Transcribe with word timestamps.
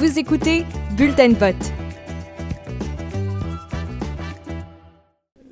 Vous 0.00 0.18
écoutez 0.18 0.64
Bulletin 0.96 1.34
vote. 1.34 1.72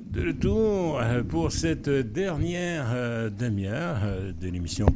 De 0.01 0.25
retour 0.25 0.99
euh, 0.99 1.21
pour 1.21 1.51
cette 1.51 1.87
dernière 1.87 2.87
euh, 2.91 3.29
demi-heure 3.29 3.99
euh, 4.03 4.31
de 4.31 4.47
l'émission 4.49 4.87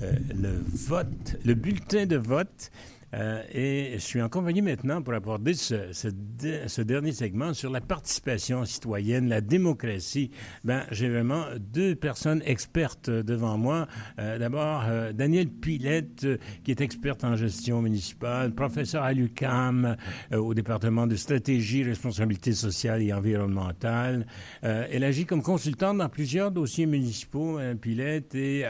Le 0.00 0.60
vote, 0.88 1.36
le 1.44 1.54
bulletin 1.54 2.06
de 2.06 2.16
vote. 2.16 2.72
Euh, 3.14 3.42
et 3.52 3.92
je 3.94 3.98
suis 3.98 4.20
en 4.20 4.28
compagnie 4.28 4.62
maintenant 4.62 5.00
pour 5.02 5.14
aborder 5.14 5.54
ce, 5.54 6.82
dernier 6.82 7.12
segment 7.12 7.54
sur 7.54 7.70
la 7.70 7.80
participation 7.80 8.64
citoyenne, 8.64 9.28
la 9.28 9.40
démocratie. 9.40 10.30
Ben, 10.64 10.84
j'ai 10.90 11.08
vraiment 11.08 11.44
deux 11.58 11.94
personnes 11.94 12.42
expertes 12.44 13.08
devant 13.10 13.58
moi. 13.58 13.86
Euh, 14.18 14.38
d'abord, 14.38 14.84
euh, 14.86 15.12
Daniel 15.12 15.48
Pilette, 15.48 16.26
qui 16.64 16.70
est 16.70 16.80
experte 16.80 17.24
en 17.24 17.36
gestion 17.36 17.80
municipale, 17.80 18.52
professeur 18.54 19.02
à 19.02 19.12
l'UCAM 19.12 19.96
au 20.32 20.54
département 20.54 21.06
de 21.06 21.16
stratégie, 21.16 21.82
responsabilité 21.82 22.52
sociale 22.52 23.02
et 23.02 23.12
environnementale. 23.12 24.26
elle 24.62 25.04
agit 25.04 25.26
comme 25.26 25.42
consultante 25.42 25.98
dans 25.98 26.08
plusieurs 26.08 26.50
dossiers 26.50 26.86
municipaux, 26.86 27.58
Pilette, 27.80 28.34
et 28.34 28.64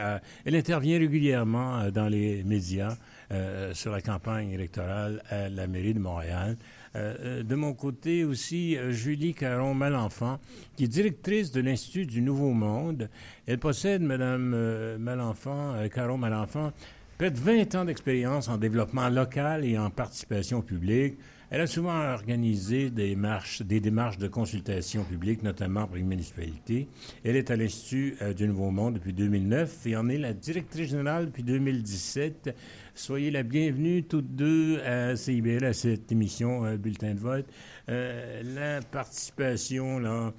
elle 0.45 0.55
intervient 0.55 0.99
régulièrement 0.99 1.89
dans 1.91 2.07
les 2.07 2.43
médias. 2.43 2.97
Euh, 3.33 3.73
sur 3.73 3.91
la 3.91 3.99
campagne 3.99 4.51
électorale 4.51 5.21
à 5.29 5.49
la 5.49 5.67
mairie 5.67 5.93
de 5.93 5.99
Montréal. 5.99 6.55
Euh, 6.95 7.15
euh, 7.19 7.43
de 7.43 7.55
mon 7.55 7.73
côté 7.73 8.23
aussi, 8.23 8.77
Julie 8.91 9.33
Caron-Malenfant, 9.33 10.39
qui 10.77 10.85
est 10.85 10.87
directrice 10.87 11.51
de 11.51 11.59
l'Institut 11.59 12.05
du 12.05 12.21
Nouveau 12.21 12.53
Monde. 12.53 13.09
Elle 13.45 13.57
possède, 13.57 14.01
Madame 14.01 14.95
Malenfant, 14.97 15.73
Caron-Malenfant, 15.93 16.71
près 17.17 17.29
de 17.29 17.37
20 17.37 17.75
ans 17.75 17.83
d'expérience 17.83 18.47
en 18.47 18.57
développement 18.57 19.09
local 19.09 19.65
et 19.65 19.77
en 19.77 19.89
participation 19.89 20.61
publique. 20.61 21.17
Elle 21.49 21.61
a 21.61 21.67
souvent 21.67 22.11
organisé 22.11 22.89
des, 22.89 23.15
marches, 23.15 23.61
des 23.61 23.79
démarches 23.79 24.17
de 24.17 24.27
consultation 24.27 25.05
publique, 25.05 25.43
notamment 25.43 25.87
pour 25.87 25.95
les 25.95 26.03
municipalités. 26.03 26.89
Elle 27.23 27.37
est 27.37 27.49
à 27.51 27.55
l'Institut 27.55 28.17
du 28.35 28.47
Nouveau 28.47 28.69
Monde 28.69 28.95
depuis 28.95 29.13
2009 29.13 29.87
et 29.87 29.95
en 29.95 30.09
est 30.09 30.17
la 30.17 30.33
directrice 30.33 30.89
générale 30.89 31.27
depuis 31.27 31.43
2017. 31.43 32.53
Soyez 32.97 33.29
la 33.29 33.43
bienvenue 33.43 34.03
toutes 34.03 34.35
deux 34.35 34.81
à 34.81 35.15
CIBL, 35.15 35.63
à 35.63 35.73
cette 35.73 36.11
émission 36.11 36.65
euh, 36.65 36.77
Bulletin 36.77 37.13
de 37.13 37.19
vote. 37.19 37.45
Euh, 37.89 38.41
la 38.43 38.81
participation, 38.81 39.99
là. 39.99 40.33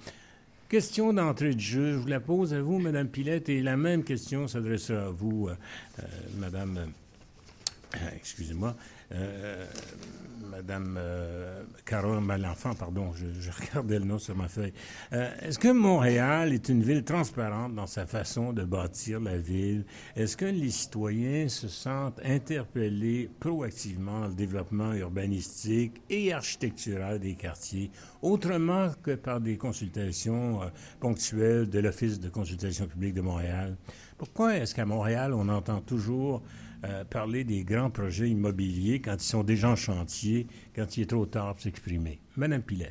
Question 0.69 1.13
d'entrée 1.13 1.55
de 1.55 1.61
jeu, 1.61 1.93
je 1.93 1.99
vous 1.99 2.09
la 2.09 2.19
pose 2.19 2.53
à 2.53 2.61
vous, 2.61 2.79
Madame 2.81 3.09
Pilette, 3.09 3.49
et 3.49 3.63
la 3.63 3.77
même 3.77 4.03
question 4.03 4.49
s'adressera 4.49 5.07
à 5.07 5.11
vous, 5.11 5.49
euh, 5.49 6.03
Madame. 6.37 6.93
excusez-moi. 8.17 8.77
Madame 10.59 10.97
euh, 10.99 11.63
Carole 11.85 12.21
Malenfant, 12.21 12.75
pardon, 12.75 13.13
je, 13.15 13.51
regardais 13.51 13.99
le 13.99 14.05
nom 14.05 14.19
sur 14.19 14.37
ma 14.37 14.49
feuille. 14.49 14.73
Euh, 15.13 15.31
est-ce 15.43 15.59
que 15.59 15.69
Montréal 15.69 16.53
est 16.53 16.69
une 16.69 16.83
ville 16.83 17.05
transparente 17.05 17.75
dans 17.75 17.87
sa 17.87 18.07
façon 18.07 18.53
de 18.53 18.65
bâtir 18.65 19.21
la 19.21 19.39
ville? 19.39 19.85
Est-ce 20.17 20.37
que 20.37 20.47
les 20.47 20.71
citoyens 20.71 21.49
se 21.49 21.69
sentent 21.69 22.21
interpellés 22.25 23.31
proactivement 23.39 24.21
dans 24.21 24.29
le 24.29 24.35
développement 24.35 24.93
urbanistique 24.95 26.03
et 26.11 26.33
architectural 26.33 27.21
des 27.21 27.35
quartiers, 27.35 27.91
autrement 28.21 28.91
que 29.03 29.15
par 29.15 29.41
des 29.41 29.57
consultations 29.57 30.63
euh, 30.63 30.67
ponctuelles 30.99 31.69
de 31.69 31.79
l'Office 31.79 32.19
de 32.19 32.29
consultation 32.31 32.87
publique 32.87 33.15
de 33.15 33.21
Montréal? 33.21 33.77
Pourquoi 34.17 34.57
est-ce 34.57 34.75
qu'à 34.75 34.85
Montréal, 34.87 35.33
on 35.35 35.49
entend 35.49 35.81
toujours 35.81 36.43
euh, 36.85 37.05
parler 37.05 37.45
des 37.45 37.65
grands 37.65 37.91
projets 37.91 38.31
immobiliers 38.31 39.01
quand 39.01 39.15
ils 39.15 39.21
sont 39.21 39.43
déjà 39.43 39.71
en 39.71 39.77
chantier, 39.77 40.47
quand 40.75 40.97
il 40.97 41.03
est 41.03 41.07
trop 41.07 41.27
tard 41.27 41.55
pour 41.55 41.63
s'exprimer. 41.63 42.21
Madame 42.37 42.63
Pilet. 42.63 42.89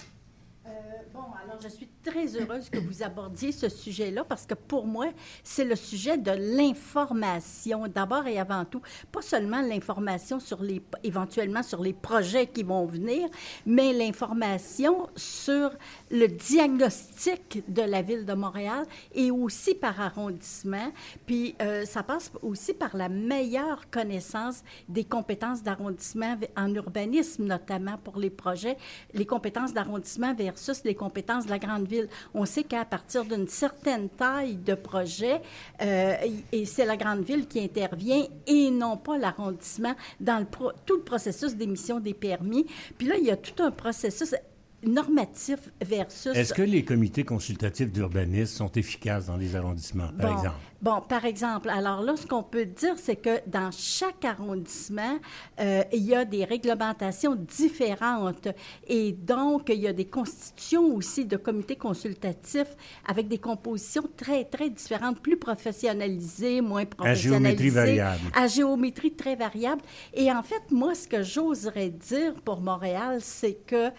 Euh, 0.66 0.70
bon, 1.14 1.23
alors 1.44 1.61
je 1.61 1.70
suis 1.70 1.88
très 2.08 2.38
heureuse 2.38 2.70
que 2.70 2.80
vous 2.80 3.04
abordiez 3.04 3.52
ce 3.52 3.68
sujet-là 3.68 4.23
parce 4.23 4.45
que 4.45 4.54
pour 4.54 4.88
moi, 4.88 5.08
c'est 5.44 5.66
le 5.66 5.76
sujet 5.76 6.18
de 6.18 6.32
l'information 6.32 7.88
d'abord 7.88 8.28
et 8.28 8.40
avant 8.40 8.64
tout. 8.64 8.82
Pas 9.12 9.22
seulement 9.22 9.62
l'information 9.62 10.40
sur 10.40 10.64
les, 10.64 10.82
éventuellement 11.04 11.64
sur 11.64 11.82
les 11.82 11.92
projets 11.92 12.48
qui 12.48 12.64
vont 12.64 12.86
venir, 12.86 13.28
mais 13.66 13.92
l'information 13.92 15.10
sur 15.16 15.72
le 16.10 16.28
diagnostic 16.28 17.64
de 17.67 17.82
la 17.82 18.02
ville 18.02 18.26
de 18.26 18.34
Montréal 18.34 18.86
et 19.14 19.30
aussi 19.30 19.76
par 19.76 20.00
arrondissement. 20.00 20.94
Puis 21.26 21.56
euh, 21.62 21.84
ça 21.84 22.04
passe 22.04 22.32
aussi 22.42 22.73
par 22.73 22.96
la 22.96 23.10
meilleure 23.10 23.90
connaissance 23.90 24.64
des 24.88 25.04
compétences 25.04 25.62
d'arrondissement 25.62 26.38
en 26.56 26.73
urbanisme, 26.73 27.44
notamment 27.44 27.98
pour 27.98 28.17
les 28.17 28.30
projets, 28.30 28.78
les 29.14 29.26
compétences 29.26 29.73
d'arrondissement 29.73 30.34
versus 30.34 30.84
les 30.86 30.96
compétences 30.96 31.46
de 31.46 31.50
la 31.50 31.60
grande 31.60 31.88
ville 31.88 31.97
on 32.34 32.46
sait 32.46 32.64
qu'à 32.64 32.86
partir 32.86 33.26
d'une 33.26 33.48
certaine 33.48 34.10
taille 34.10 34.56
de 34.56 34.74
projet, 34.74 35.42
euh, 35.82 36.16
et 36.52 36.66
c'est 36.66 36.86
la 36.86 36.98
grande 36.98 37.24
ville 37.24 37.48
qui 37.48 37.60
intervient 37.60 38.26
et 38.46 38.70
non 38.72 38.98
pas 38.98 39.18
l'arrondissement 39.18 39.96
dans 40.20 40.46
tout 40.86 40.98
le 40.98 41.04
processus 41.04 41.56
d'émission 41.56 42.00
des 42.00 42.14
permis. 42.14 42.66
Puis 42.98 43.08
là, 43.08 43.16
il 43.18 43.26
y 43.26 43.32
a 43.32 43.38
tout 43.38 43.62
un 43.62 43.72
processus 43.72 44.36
normatif 44.83 45.60
versus... 45.82 46.36
Est-ce 46.36 46.54
que 46.54 46.61
les 46.61 46.83
comités 46.83 47.23
consultatifs 47.23 47.92
d'urbanisme 47.92 48.55
sont 48.58 48.71
efficaces 48.73 49.26
dans 49.27 49.38
les 49.38 49.55
arrondissements, 49.55 50.10
par 50.20 50.38
exemple? 50.38 50.55
Bon, 50.80 51.02
par 51.02 51.26
exemple, 51.26 51.70
alors 51.70 52.02
là, 52.02 52.15
ce 52.15 52.27
qu'on 52.27 52.43
peut 52.43 52.65
dire, 52.65 52.93
c'est 52.98 53.16
que 53.16 53.42
dans 53.48 53.71
chaque 53.71 54.23
arrondissement, 54.23 55.17
euh, 55.60 55.83
il 55.92 56.04
y 56.04 56.14
a 56.14 56.23
des 56.23 56.45
réglementations 56.45 57.36
différentes 57.36 58.48
et 58.87 59.11
donc 59.11 59.70
il 59.70 59.80
y 59.80 59.87
a 59.87 59.93
des 59.93 60.05
constitutions 60.05 60.93
aussi 60.93 61.26
de 61.26 61.36
comités 61.36 61.76
consultatifs 61.76 62.76
avec 63.08 63.27
des 63.27 63.39
compositions 63.39 64.04
très, 64.16 64.45
très 64.45 64.70
différentes, 64.70 65.20
plus 65.20 65.37
professionnalisées, 65.37 66.61
moins 66.61 66.86
professionnalisées. 66.86 67.30
À 67.30 67.39
géométrie 67.39 67.70
variable. 67.70 68.21
À 68.36 68.48
géométrie 68.48 69.14
très 69.14 69.36
variable. 69.36 69.82
Et 70.14 70.32
en 70.32 70.43
fait, 70.43 70.61
moi, 70.70 70.93
ce 70.93 71.08
que 71.08 71.23
j'oserais 71.23 71.89
dire 71.89 72.36
pour 72.45 72.61
Montréal, 72.61 73.17
c'est 73.20 73.58
que 73.66 73.89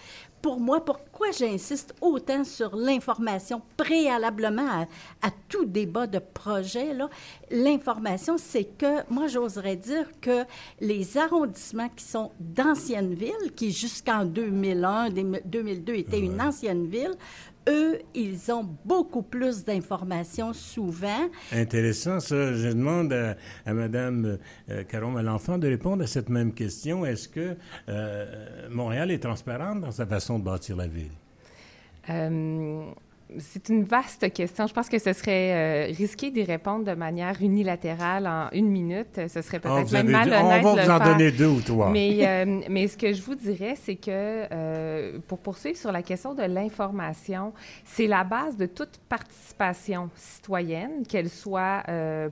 pour 0.43 0.61
moi, 0.61 0.85
pourquoi 0.85 1.31
j'insiste 1.31 1.95
autant 2.01 2.45
sur 2.45 2.77
l'information 2.77 3.63
préalablement 3.77 4.87
à, 5.23 5.31
tout 5.49 5.65
débat 5.65 6.07
de 6.07 6.19
projet, 6.19 6.95
l'information, 7.51 8.37
c'est 8.39 8.65
que 8.65 9.11
moi, 9.11 9.27
j'oserais 9.27 9.77
dire 9.77 10.07
que 10.21 10.45
les 10.81 11.17
arrondissements 11.17 11.89
qui 11.89 12.05
sont 12.05 12.31
d'anciennes 12.39 13.15
villes, 13.15 13.53
qui 13.57 13.73
jusqu'en 13.73 14.25
2001, 14.25 15.11
2002 15.45 15.95
étaient 15.95 16.21
une 16.21 16.41
ancienne 16.41 16.87
ville, 16.87 17.15
eux, 17.69 17.99
ils 18.15 18.51
ont 18.53 18.69
beaucoup 18.85 19.23
plus 19.23 19.65
d'informations 19.65 20.53
souvent. 20.53 21.29
Intéressant, 21.53 22.21
ça. 22.21 22.53
Je 22.55 22.69
demande 22.69 23.13
à, 23.13 23.73
Mme 23.73 24.39
euh, 24.71 24.85
Caron 24.85 25.11
Malenfant 25.11 25.59
de 25.59 25.69
répondre 25.69 26.03
à 26.03 26.07
cette 26.07 26.29
même 26.29 26.53
question. 26.53 27.05
Est-ce 27.05 27.29
que 27.29 27.57
euh, 27.89 28.69
Montréal 28.71 29.11
est 29.11 29.23
transparente 29.23 29.81
dans 29.81 29.91
sa 29.91 30.07
façon 30.07 30.39
de 30.39 30.45
bâtir 30.45 30.77
la 30.77 30.87
ville? 30.87 31.13
Euh, 32.11 32.85
c'est 33.39 33.69
une 33.69 33.85
vaste 33.85 34.33
question. 34.33 34.67
Je 34.67 34.73
pense 34.73 34.89
que 34.89 34.99
ce 34.99 35.13
serait 35.13 35.91
euh, 35.91 35.93
risqué 35.93 36.31
d'y 36.31 36.45
répondre 36.45 36.85
de 36.85 36.95
manière 36.95 37.37
unilatérale 37.43 38.27
en 38.27 38.49
une 38.53 38.69
minute. 38.69 39.21
Ce 39.29 39.43
serait 39.43 39.61
ah, 39.65 39.69
peut-être 39.69 39.93
même 39.93 40.09
malhonnête. 40.09 40.65
On 40.65 40.75
va 40.75 40.85
vous 40.85 40.91
en 40.91 40.99
donner 40.99 41.31
deux 41.31 41.47
ou 41.49 41.61
trois. 41.61 41.91
Mais, 41.91 42.21
euh, 42.27 42.61
mais 42.71 42.89
ce 42.89 42.97
que 42.97 43.13
je 43.13 43.21
vous 43.21 43.35
dirais, 43.35 43.75
c'est 43.77 43.97
que 43.97 44.11
euh, 44.11 45.19
pour 45.27 45.39
poursuivre 45.39 45.77
sur 45.77 45.93
la 45.93 46.03
question 46.03 46.35
de 46.35 46.43
l'information, 46.43 47.53
c'est 47.85 48.07
la 48.07 48.25
base 48.25 48.57
de 48.57 48.67
toute 48.67 48.99
participation 49.09 50.09
citoyenne, 50.15 51.07
qu'elle 51.07 51.29
soit 51.29 51.83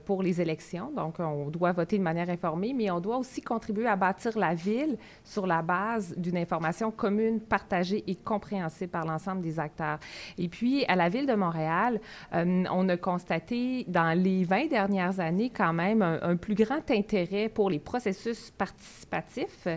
pour 0.05 0.23
les 0.23 0.41
élections. 0.41 0.91
Donc, 0.95 1.15
on 1.19 1.49
doit 1.49 1.71
voter 1.71 1.97
de 1.97 2.03
manière 2.03 2.29
informée, 2.29 2.73
mais 2.73 2.89
on 2.91 2.99
doit 2.99 3.17
aussi 3.17 3.41
contribuer 3.41 3.87
à 3.87 3.95
bâtir 3.95 4.37
la 4.37 4.53
ville 4.53 4.97
sur 5.23 5.45
la 5.45 5.61
base 5.61 6.13
d'une 6.17 6.37
information 6.37 6.91
commune, 6.91 7.39
partagée 7.39 8.03
et 8.07 8.15
compréhensible 8.15 8.91
par 8.91 9.05
l'ensemble 9.05 9.41
des 9.41 9.59
acteurs. 9.59 9.99
Et 10.37 10.47
puis, 10.47 10.85
à 10.87 10.95
la 10.95 11.09
Ville 11.09 11.25
de 11.25 11.33
Montréal, 11.33 11.99
euh, 12.33 12.63
on 12.71 12.89
a 12.89 12.97
constaté 12.97 13.85
dans 13.87 14.17
les 14.17 14.43
20 14.43 14.67
dernières 14.67 15.19
années 15.19 15.51
quand 15.55 15.73
même 15.73 16.01
un, 16.01 16.35
plus 16.35 16.55
grand 16.55 16.89
intérêt 16.91 17.49
pour 17.49 17.69
les 17.69 17.79
processus 17.79 18.51
participatifs. 18.51 19.67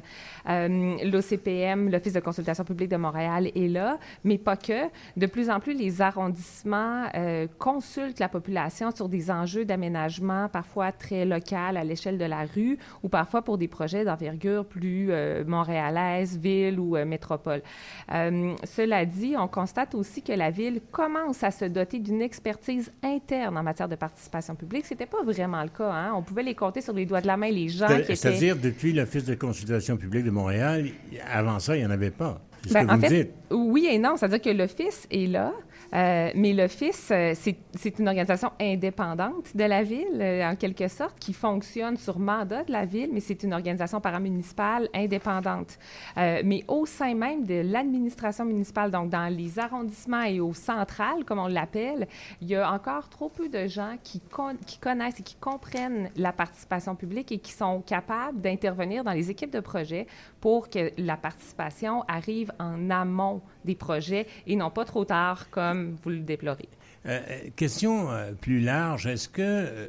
Euh, 0.49 0.97
L'OCPM, 1.05 1.91
l'Office 1.91 2.13
de 2.13 2.21
consultation 2.21 2.65
publique 2.65 2.91
de 2.91 2.97
Montréal, 2.97 3.51
est 3.55 3.69
là, 3.69 3.99
mais 4.25 4.39
pas 4.39 4.57
que. 4.57 4.89
De 5.17 5.27
plus 5.27 5.51
en 5.51 5.61
plus, 5.61 5.75
les 5.75 6.01
arrondissements 6.01 7.07
euh, 7.15 7.47
consultent 7.59 8.21
la 8.21 8.29
population 8.29 8.91
sur 8.91 9.09
des 9.09 9.31
enjeux 9.31 9.65
d'aménagement 9.65 10.49
parfois 10.49 10.93
très 10.93 11.25
local 11.25 11.77
à 11.77 11.85
l'échelle 11.85 12.19
de 12.19 12.25
la 12.25 12.45
rue 12.45 12.79
ou 13.03 13.09
parfois 13.09 13.43
pour 13.43 13.59
des 13.59 13.69
projets 13.69 14.05
d'envergure 14.05 14.65
plus 14.65 15.11
montréalaise, 15.47 16.39
ville 16.39 16.79
ou 16.79 16.97
métropole. 17.05 17.63
cela 18.09 19.05
dit, 19.05 19.35
on 19.39 19.49
constate 19.49 19.95
aussi 19.95 20.23
que 20.23 20.33
la 20.33 20.51
ville 20.51 20.81
commence 21.01 21.43
à 21.43 21.51
se 21.51 21.65
doter 21.65 21.99
d'une 21.99 22.21
expertise 22.21 22.93
interne 23.03 23.57
en 23.57 23.63
matière 23.63 23.89
de 23.89 23.95
participation 23.95 24.55
publique. 24.55 24.85
Ce 24.85 24.93
n'était 24.93 25.07
pas 25.07 25.23
vraiment 25.23 25.63
le 25.63 25.71
cas. 25.71 25.91
Hein? 25.91 26.13
On 26.15 26.23
pouvait 26.23 26.43
les 26.43 26.55
compter 26.55 26.83
sur 26.83 26.93
les 26.93 27.07
doigts 27.07 27.23
de 27.23 27.27
la 27.27 27.39
main, 27.39 27.51
les 27.51 27.71
gens 27.71 27.87
qui 27.87 27.95
étaient... 27.95 28.17
C'est-à-dire, 28.17 28.57
depuis 28.57 28.93
l'Office 28.93 29.25
de 29.25 29.35
consultation 29.35 29.97
publique 29.97 30.25
de 30.27 30.31
Montréal, 30.31 30.91
avant 31.33 31.59
ça, 31.59 31.75
il 31.75 31.81
n'y 31.81 31.87
en 31.87 31.91
avait 31.91 32.11
pas. 32.11 32.43
C'est 32.63 32.69
ce 32.69 32.75
ben, 32.75 32.87
que 32.87 32.91
vous 32.93 33.01
me 33.01 33.09
dites. 33.09 33.31
Oui 33.51 33.89
et 33.91 33.99
non. 33.99 34.17
C'est-à-dire 34.19 34.43
que 34.43 34.51
l'Office 34.51 35.07
est 35.11 35.27
là, 35.27 35.55
euh, 35.93 36.31
mais 36.35 36.53
l'Office, 36.53 37.11
euh, 37.11 37.35
c'est 37.35 37.99
une 37.99 38.09
organisation 38.09 38.51
indépendante 38.61 39.57
de 39.57 39.65
la 39.65 39.83
ville, 39.83 40.21
euh, 40.21 40.51
en 40.51 40.57
quelque 40.57 40.89
sorte, 40.89 41.19
qui 41.19 41.33
fonctionne 41.33 41.97
sur 41.97 42.19
mandat 42.19 42.65
de 42.65 42.73
la 42.73 42.85
ville, 42.85 43.11
mais 43.13 43.21
c'est 43.21 43.43
une 43.43 43.53
organisation 43.53 44.01
paramunicipale 44.01 44.89
indépendante. 44.95 45.79
mais 46.17 46.65
au 46.69 46.87
sein 46.87 47.15
même 47.15 47.45
de 47.45 47.63
l'administration 47.65 48.45
municipale, 48.45 48.91
donc 48.91 49.11
dans 49.11 49.29
les 49.29 49.59
arrondissements 49.59 50.23
et 50.23 50.41
au 50.41 50.53
central, 50.53 51.25
comme 51.25 51.39
on 51.39 51.47
l'appelle, 51.47 52.07
il 52.41 52.49
y 52.49 52.57
a 52.57 52.71
encore 52.73 53.09
trop 53.09 53.29
peu 53.29 53.49
de 53.49 53.67
gens 53.67 53.97
qui, 54.03 54.21
qui 54.67 54.79
connaissent 54.79 55.21
et 55.21 55.23
qui 55.23 55.37
comprennent 55.37 56.11
la 56.17 56.33
participation 56.33 56.95
publique 56.95 57.33
et 57.33 57.39
qui 57.39 57.53
sont 57.53 57.81
capables 57.81 58.41
d'intervenir 58.41 59.05
dans 59.05 59.13
les 59.13 59.31
équipes 59.31 59.53
de 59.53 59.61
projet 59.61 60.07
pour 60.41 60.69
que 60.69 60.93
la 60.99 61.17
participation 61.17 62.03
arrive 62.09 62.53
en 62.59 62.91
amont 62.91 63.43
des 63.65 63.75
projets 63.75 64.27
et 64.47 64.57
non 64.57 64.71
pas 64.71 64.85
trop 64.85 65.05
tard 65.05 65.51
comme 65.51 65.97
vous 66.03 66.11
le 66.11 66.21
déplorez. 66.21 66.69
Euh, 67.07 67.19
euh, 67.31 67.39
question 67.57 68.11
euh, 68.11 68.33
plus 68.33 68.61
large, 68.61 69.07
est-ce 69.07 69.29
que 69.29 69.89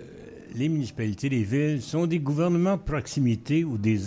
les 0.56 0.69
municipalités, 0.69 1.27
les 1.29 1.44
villes 1.44 1.81
sont 1.81 2.07
des 2.07 2.19
gouvernements 2.19 2.77
de 2.77 2.81
proximité 2.81 3.63
ou 3.63 3.77
des, 3.77 4.00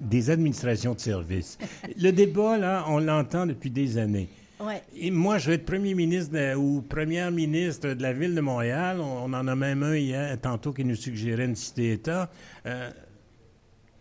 des 0.00 0.30
administrations 0.30 0.94
de 0.94 1.00
services? 1.00 1.58
le 1.96 2.10
débat, 2.10 2.58
là, 2.58 2.84
on 2.88 2.98
l'entend 2.98 3.46
depuis 3.46 3.70
des 3.70 3.96
années. 3.98 4.28
Ouais. 4.60 4.82
Et 4.96 5.12
moi, 5.12 5.38
je 5.38 5.50
vais 5.50 5.54
être 5.54 5.66
premier 5.66 5.94
ministre 5.94 6.56
ou 6.56 6.82
première 6.82 7.30
ministre 7.30 7.94
de 7.94 8.02
la 8.02 8.12
ville 8.12 8.34
de 8.34 8.40
Montréal. 8.40 8.98
On, 8.98 9.32
en 9.32 9.46
a 9.46 9.54
même 9.54 9.84
un 9.84 9.96
hier, 9.96 10.36
tantôt 10.40 10.72
qui 10.72 10.84
nous 10.84 10.96
suggérait 10.96 11.44
une 11.44 11.54
cité-État. 11.54 12.28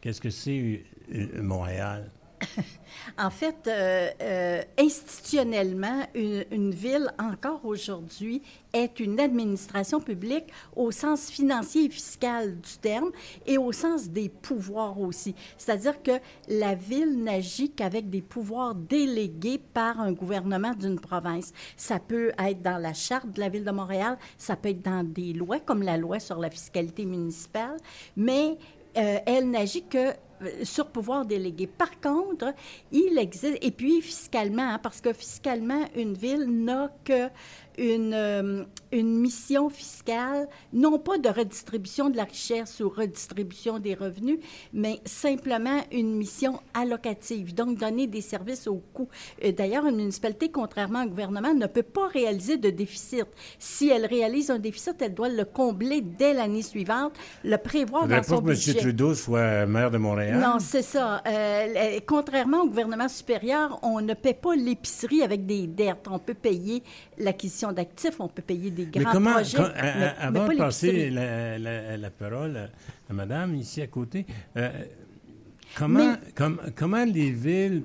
Qu'est-ce 0.02 0.20
que 0.20 0.32
c'est 0.32 0.84
Montréal? 1.40 2.10
en 3.18 3.30
fait, 3.30 3.56
euh, 3.68 4.10
euh, 4.22 4.62
institutionnellement, 4.78 6.06
une, 6.14 6.72
ville, 6.72 7.12
encore 7.20 7.62
aujourd'hui, 7.64 8.42
est 8.74 9.00
une 9.00 9.20
administration 9.20 10.00
publique 10.00 10.46
au 10.76 10.92
sens 10.92 11.30
financier 11.30 11.86
et 11.86 11.90
fiscal 11.90 12.60
du 12.60 12.78
terme 12.82 13.12
et 13.46 13.58
au 13.58 13.72
sens 13.72 14.10
des 14.10 14.30
pouvoirs 14.30 15.00
aussi. 15.00 15.34
C'est-à-dire 15.58 16.02
que 16.04 16.12
la 16.48 16.76
ville 16.76 17.24
n'agit 17.24 17.72
qu'avec 17.72 18.10
des 18.10 18.22
pouvoirs 18.22 18.76
délégués 18.76 19.60
par 19.74 20.00
un 20.00 20.12
gouvernement 20.12 20.74
d'une 20.74 21.00
province. 21.00 21.54
Ça 21.76 22.00
peut 22.00 22.32
être 22.38 22.62
dans 22.62 22.78
la 22.78 22.94
charte 22.94 23.32
de 23.32 23.40
la 23.40 23.50
ville 23.50 23.64
de 23.66 23.72
Montréal, 23.72 24.18
ça 24.38 24.56
peut 24.56 24.70
être 24.70 24.84
dans 24.84 25.04
des 25.04 25.34
lois 25.34 25.60
comme 25.60 25.82
la 25.82 25.98
loi 25.98 26.20
sur 26.20 26.38
la 26.38 26.50
fiscalité 26.50 27.06
municipale, 27.06 27.78
mais 28.16 28.58
euh, 28.98 29.20
elle 29.26 29.50
n'agit 29.50 29.84
que 29.84 30.14
sur 30.64 30.88
pouvoir 30.88 31.26
délégué. 31.26 31.68
Par 31.68 32.00
contre, 32.00 32.54
il 32.92 33.18
existe, 33.18 33.58
et 33.62 33.72
puis 33.72 34.02
fiscalement, 34.02 34.74
hein, 34.74 34.80
parce 34.82 35.02
que 35.02 35.14
fiscalement, 35.14 35.86
une 35.96 36.14
ville 36.14 36.46
n'a 36.48 36.92
que 37.04 37.30
une, 37.78 38.14
euh, 38.14 38.64
une 38.92 39.20
mission 39.20 39.70
fiscale, 39.70 40.48
non 40.74 41.00
pas 41.00 41.18
de 41.18 41.30
redistribution 41.30 42.10
de 42.10 42.18
la 42.18 42.24
richesse 42.24 42.80
ou 42.80 42.90
redistribution 42.90 43.80
des 43.80 43.94
revenus, 43.94 44.40
mais 44.74 45.00
simplement 45.06 45.82
une 45.92 46.16
mission 46.16 46.60
allocative, 46.74 47.54
donc 47.54 47.78
donner 47.78 48.08
des 48.08 48.22
services 48.22 48.68
au 48.68 48.82
coût. 48.94 49.08
Euh, 49.44 49.52
d'ailleurs, 49.52 49.86
une 49.86 49.98
municipalité, 49.98 50.50
contrairement 50.50 51.04
au 51.04 51.08
gouvernement, 51.08 51.54
ne 51.54 51.68
peut 51.68 51.84
pas 51.84 52.08
réaliser 52.08 52.58
de 52.58 52.70
déficit. 52.70 53.26
Si 53.60 53.90
elle 53.90 54.06
réalise 54.06 54.50
un 54.50 54.60
déficit, 54.60 54.96
elle 55.02 55.14
doit 55.14 55.30
le 55.30 55.46
combler 55.46 56.02
dès 56.02 56.34
l'année 56.34 56.62
suivante, 56.62 57.14
le 57.44 57.58
prévoir 57.58 58.08
dans 58.08 58.24
son 58.24 58.42
budget. 58.42 58.74
que 58.74 58.78
M. 58.78 58.84
Trudeau 58.84 59.14
soit 59.14 59.66
maire 59.66 59.92
de 59.92 59.98
Montréal? 59.98 60.40
Non, 60.40 60.60
c'est 60.60 60.82
ça. 60.82 61.22
Euh, 61.28 62.00
contrairement 62.06 62.62
au 62.62 62.68
gouvernement 62.68 63.08
supérieur, 63.08 63.80
on 63.82 64.02
ne 64.02 64.14
paie 64.14 64.34
pas 64.34 64.56
l'épicerie 64.56 65.22
avec 65.22 65.46
des 65.46 65.68
dettes. 65.68 66.08
On 66.10 66.20
peut 66.20 66.34
payer 66.34 66.84
l'acquisition 67.18 67.72
d'actifs, 67.72 68.20
on 68.20 68.28
peut 68.28 68.42
payer 68.42 68.72
des 68.86 69.00
grands 69.00 69.22
projets. 69.22 69.58
avant 70.20 70.48
de 70.48 70.56
passer 70.58 71.10
la, 71.10 72.10
parole 72.10 72.70
à, 73.10 73.14
madame 73.14 73.56
ici 73.56 73.82
à 73.82 73.88
côté, 73.88 74.26
euh, 74.58 74.70
comment, 75.76 76.16
comment 76.76 77.04
les 77.06 77.32
villes 77.32 77.84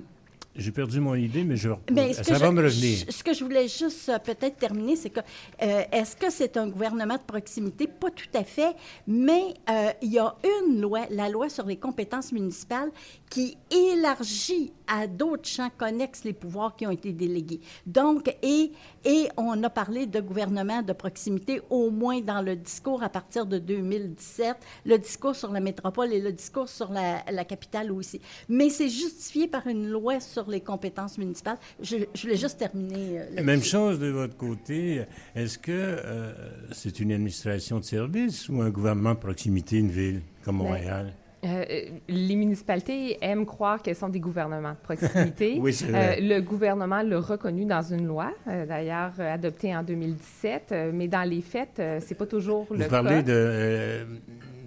j'ai 0.55 0.71
perdu 0.71 1.00
mon 1.00 1.15
idée, 1.15 1.44
mais 1.44 1.56
je, 1.56 1.71
mais 1.91 2.12
ça 2.12 2.37
va 2.37 2.50
me 2.50 2.62
revenir. 2.62 3.06
ce 3.09 3.25
que 3.25 3.33
je 3.33 3.43
voulais 3.44 3.69
juste 3.69 4.09
euh, 4.09 4.19
peut-être 4.19 4.59
terminer, 4.59 4.97
c'est 4.97 5.11
que 5.11 5.21
euh, 5.62 5.83
est-ce 5.91 6.15
que 6.15 6.31
c'est 6.31 6.56
un 6.56 6.69
gouvernement 6.69 7.17
de 7.17 7.23
proximité? 7.23 7.87
Pas 7.87 8.11
tout 8.11 8.29
à 8.35 8.44
fait, 8.44 8.75
mais 9.06 9.55
euh, 9.71 9.91
il 10.03 10.12
y 10.12 10.19
a 10.19 10.35
une 10.44 10.81
loi, 10.81 11.00
la 11.11 11.29
loi 11.29 11.49
sur 11.49 11.65
les 11.67 11.77
compétences 11.77 12.33
municipales, 12.33 12.91
qui 13.31 13.56
élargit 13.71 14.73
à 14.93 15.06
d'autres 15.06 15.49
champs 15.49 15.71
connexes 15.79 16.25
les 16.25 16.35
pouvoirs 16.35 16.77
qui 16.77 16.87
ont 16.87 16.91
été 16.91 17.12
délégués. 17.12 17.61
Donc, 17.87 18.29
et, 18.43 18.73
et 19.06 19.29
on 19.39 19.62
a 19.62 19.71
parlé 19.71 20.06
de 20.06 20.21
gouvernement 20.21 20.83
de 20.83 20.93
proximité 20.93 21.62
au 21.71 21.91
moins 21.91 22.21
dans 22.21 22.43
le 22.43 22.56
discours 22.56 23.03
à 23.03 23.09
partir 23.09 23.47
de 23.47 23.59
2017, 23.59 24.55
le 24.85 24.99
discours 24.99 25.35
sur 25.35 25.50
la 25.50 25.61
métropole 25.61 26.12
et 26.12 26.21
le 26.21 26.31
discours 26.31 26.69
sur 26.69 26.93
la, 26.93 27.23
la 27.31 27.44
capitale 27.47 27.91
aussi. 27.91 28.21
Mais 28.50 28.69
c'est 28.69 28.91
justifié 28.91 29.49
par 29.49 29.67
une 29.67 29.89
loi 29.89 30.21
sur 30.21 30.49
les 30.50 30.61
compétences 30.61 31.17
municipales. 31.17 31.56
Je, 31.81 31.97
je 32.15 32.23
voulais 32.23 32.37
juste 32.37 32.59
terminer. 32.59 33.21
Euh, 33.39 33.43
Même 33.43 33.62
chose 33.62 33.99
de 33.99 34.09
votre 34.09 34.37
côté. 34.37 35.05
Est-ce 35.35 35.59
que 35.59 35.73
euh, 35.73 36.33
c'est 36.73 37.00
une 37.00 37.12
administration 37.12 37.79
de 37.79 37.85
service 37.85 38.50
ou 38.50 38.61
un 38.61 38.69
gouvernement 38.69 39.15
de 39.15 39.21
proximité, 39.21 39.79
une 39.79 39.91
ville 39.91 40.21
comme 40.44 40.59
ben, 40.59 40.65
Montréal? 40.65 41.15
Euh, 41.44 41.65
les 42.09 42.37
municipalités 42.37 43.19
aiment 43.21 43.47
croire 43.47 43.83
qu'elles 43.83 43.97
sont 43.97 44.09
des 44.09 44.21
gouvernements 44.21 44.73
de 44.73 44.77
proximité. 44.77 45.56
oui, 45.61 45.73
c'est 45.73 45.87
vrai. 45.87 46.21
le 46.21 46.41
gouvernement 46.41 47.03
l'a 47.03 47.19
reconnu 47.19 47.65
dans 47.65 47.83
une 47.83 48.06
loi, 48.06 48.33
d'ailleurs 48.47 49.19
adoptée 49.19 49.75
en 49.75 49.83
2017, 49.83 50.75
mais 50.93 51.09
dans 51.09 51.29
les 51.29 51.41
faits, 51.41 51.83
c'est 52.00 52.15
pas 52.15 52.27
toujours 52.27 52.67
le 52.71 52.79
cas. 52.79 52.85
Vous 52.85 52.91
parlez 52.91 53.23
de, 53.25 54.06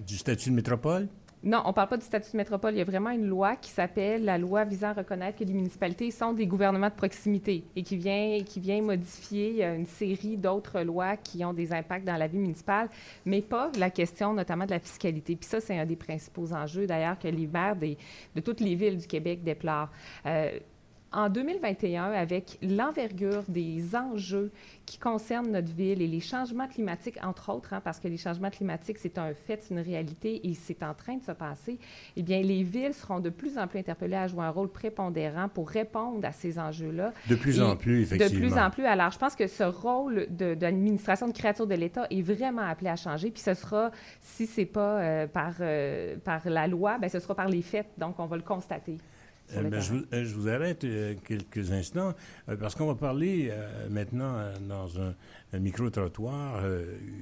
du 0.05 0.17
statut 0.17 0.49
de 0.49 0.55
métropole? 0.55 1.07
Non, 1.45 1.61
on 1.65 1.67
ne 1.67 1.73
parle 1.73 1.89
pas 1.89 1.97
du 1.97 2.05
statut 2.05 2.31
de 2.31 2.37
métropole. 2.37 2.73
Il 2.73 2.79
y 2.79 2.81
a 2.81 2.85
vraiment 2.85 3.11
une 3.11 3.27
loi 3.27 3.55
qui 3.55 3.69
s'appelle 3.69 4.25
la 4.25 4.39
loi 4.39 4.63
visant 4.63 4.87
à 4.87 4.93
reconnaître 4.93 5.37
que 5.37 5.43
les 5.43 5.53
municipalités 5.53 6.09
sont 6.09 6.33
des 6.33 6.47
gouvernements 6.47 6.89
de 6.89 6.95
proximité 6.95 7.63
et 7.75 7.83
qui 7.83 7.97
vient, 7.97 8.39
qui 8.43 8.59
vient 8.59 8.81
modifier 8.81 9.63
une 9.63 9.85
série 9.85 10.37
d'autres 10.37 10.81
lois 10.81 11.17
qui 11.17 11.45
ont 11.45 11.53
des 11.53 11.71
impacts 11.71 12.03
dans 12.03 12.17
la 12.17 12.25
vie 12.25 12.39
municipale, 12.39 12.89
mais 13.25 13.43
pas 13.43 13.71
la 13.77 13.91
question 13.91 14.33
notamment 14.33 14.65
de 14.65 14.71
la 14.71 14.79
fiscalité. 14.79 15.35
Puis 15.35 15.47
ça, 15.47 15.61
c'est 15.61 15.77
un 15.77 15.85
des 15.85 15.95
principaux 15.95 16.51
enjeux, 16.51 16.87
d'ailleurs, 16.87 17.19
que 17.19 17.27
les 17.27 17.45
maires 17.45 17.75
de 17.75 18.41
toutes 18.41 18.59
les 18.59 18.73
villes 18.73 18.97
du 18.97 19.05
Québec 19.05 19.43
déplorent. 19.43 19.91
Euh, 20.25 20.57
en 21.15 21.29
2021, 21.29 22.11
avec 22.11 22.57
l'envergure 22.61 23.43
des 23.47 23.95
enjeux 23.95 24.51
qui 24.85 24.99
concernent 24.99 25.51
notre 25.51 25.73
ville 25.73 26.01
et 26.01 26.07
les 26.07 26.19
changements 26.19 26.67
climatiques, 26.67 27.17
entre 27.23 27.51
autres, 27.51 27.73
hein, 27.73 27.81
parce 27.83 27.99
que 27.99 28.07
les 28.07 28.17
changements 28.17 28.49
climatiques, 28.49 28.97
c'est 28.99 29.17
un 29.17 29.33
fait, 29.33 29.63
c'est 29.63 29.73
une 29.73 29.79
réalité 29.79 30.47
et 30.47 30.53
c'est 30.53 30.83
en 30.83 30.93
train 30.93 31.15
de 31.15 31.23
se 31.23 31.31
passer, 31.31 31.79
eh 32.15 32.21
bien, 32.21 32.41
les 32.41 32.63
villes 32.63 32.93
seront 32.93 33.19
de 33.19 33.29
plus 33.29 33.57
en 33.57 33.67
plus 33.67 33.79
interpellées 33.79 34.15
à 34.15 34.27
jouer 34.27 34.43
un 34.43 34.49
rôle 34.49 34.69
prépondérant 34.69 35.47
pour 35.47 35.69
répondre 35.69 36.25
à 36.27 36.31
ces 36.31 36.59
enjeux-là. 36.59 37.13
De 37.29 37.35
plus 37.35 37.61
en 37.61 37.75
plus, 37.75 38.03
effectivement. 38.03 38.41
De 38.41 38.47
plus 38.47 38.59
en 38.59 38.69
plus. 38.69 38.85
Alors, 38.85 39.11
je 39.11 39.17
pense 39.17 39.35
que 39.35 39.47
ce 39.47 39.63
rôle 39.63 40.27
d'administration 40.29 41.27
de, 41.27 41.31
de, 41.31 41.37
créature 41.37 41.65
de 41.65 41.75
l'État 41.75 42.07
est 42.09 42.21
vraiment 42.21 42.61
appelé 42.61 42.89
à 42.89 42.95
changer. 42.95 43.31
Puis 43.31 43.41
ce 43.41 43.53
sera, 43.53 43.91
si 44.21 44.45
ce 44.45 44.61
n'est 44.61 44.65
pas 44.65 44.99
euh, 44.99 45.27
par, 45.27 45.53
euh, 45.61 46.17
par 46.23 46.47
la 46.49 46.67
loi, 46.67 46.97
bien, 46.97 47.09
ce 47.09 47.19
sera 47.19 47.35
par 47.35 47.47
les 47.47 47.61
faits. 47.61 47.87
Donc, 47.97 48.19
on 48.19 48.25
va 48.25 48.35
le 48.35 48.43
constater. 48.43 48.97
Euh, 49.53 49.61
ben, 49.61 49.73
euh, 49.75 50.25
je, 50.25 50.35
vous, 50.35 50.47
arrête 50.47 50.83
euh, 50.83 51.13
quelques 51.23 51.71
instants 51.71 52.13
parce 52.59 52.75
qu'on 52.75 52.87
va 52.87 52.95
parler 52.95 53.51
maintenant 53.89 54.37
dans 54.67 54.99
un, 54.99 55.13
micro-trottoir, 55.59 56.63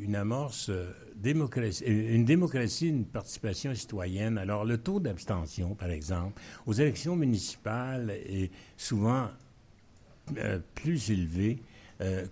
une 0.01 0.15
amorce, 0.15 0.71
démocratie, 1.15 1.83
une 1.85 2.25
démocratie, 2.25 2.89
une 2.89 3.05
participation 3.05 3.75
citoyenne. 3.75 4.37
Alors, 4.37 4.65
le 4.65 4.77
taux 4.77 4.99
d'abstention, 4.99 5.75
par 5.75 5.89
exemple, 5.89 6.41
aux 6.65 6.73
élections 6.73 7.15
municipales 7.15 8.09
est 8.09 8.51
souvent 8.75 9.29
plus 10.73 11.11
élevé 11.11 11.61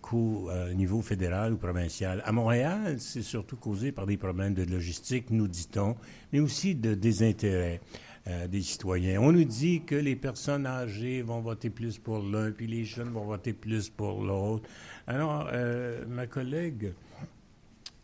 qu'au 0.02 0.50
niveau 0.74 1.02
fédéral 1.02 1.54
ou 1.54 1.58
provincial. 1.58 2.24
À 2.26 2.32
Montréal, 2.32 3.00
c'est 3.00 3.22
surtout 3.22 3.58
causé 3.58 3.92
par 3.92 4.08
des 4.08 4.18
problèmes 4.18 4.56
de 4.56 4.64
logistique, 4.64 5.30
nous 5.30 5.48
dit-on, 5.48 5.96
mais 6.34 6.40
aussi 6.40 6.74
de 6.74 6.96
désintérêt. 6.96 7.80
Euh, 8.28 8.48
des 8.48 8.62
citoyens. 8.62 9.20
On 9.20 9.32
nous 9.32 9.46
dit 9.46 9.82
que 9.84 9.96
les 9.96 10.16
personnes 10.16 10.68
âgées 10.68 11.24
vont 11.24 11.40
voter 11.40 11.72
plus 11.72 11.98
pour 11.98 12.20
l'un, 12.20 12.52
puis 12.52 12.68
les 12.68 12.86
jeunes 12.86 13.10
vont 13.10 13.26
voter 13.26 13.52
plus 13.52 13.90
pour 13.90 14.24
l'autre. 14.24 14.70
Alors, 15.08 15.50
euh, 15.52 16.06
ma 16.08 16.28
collègue, 16.28 16.94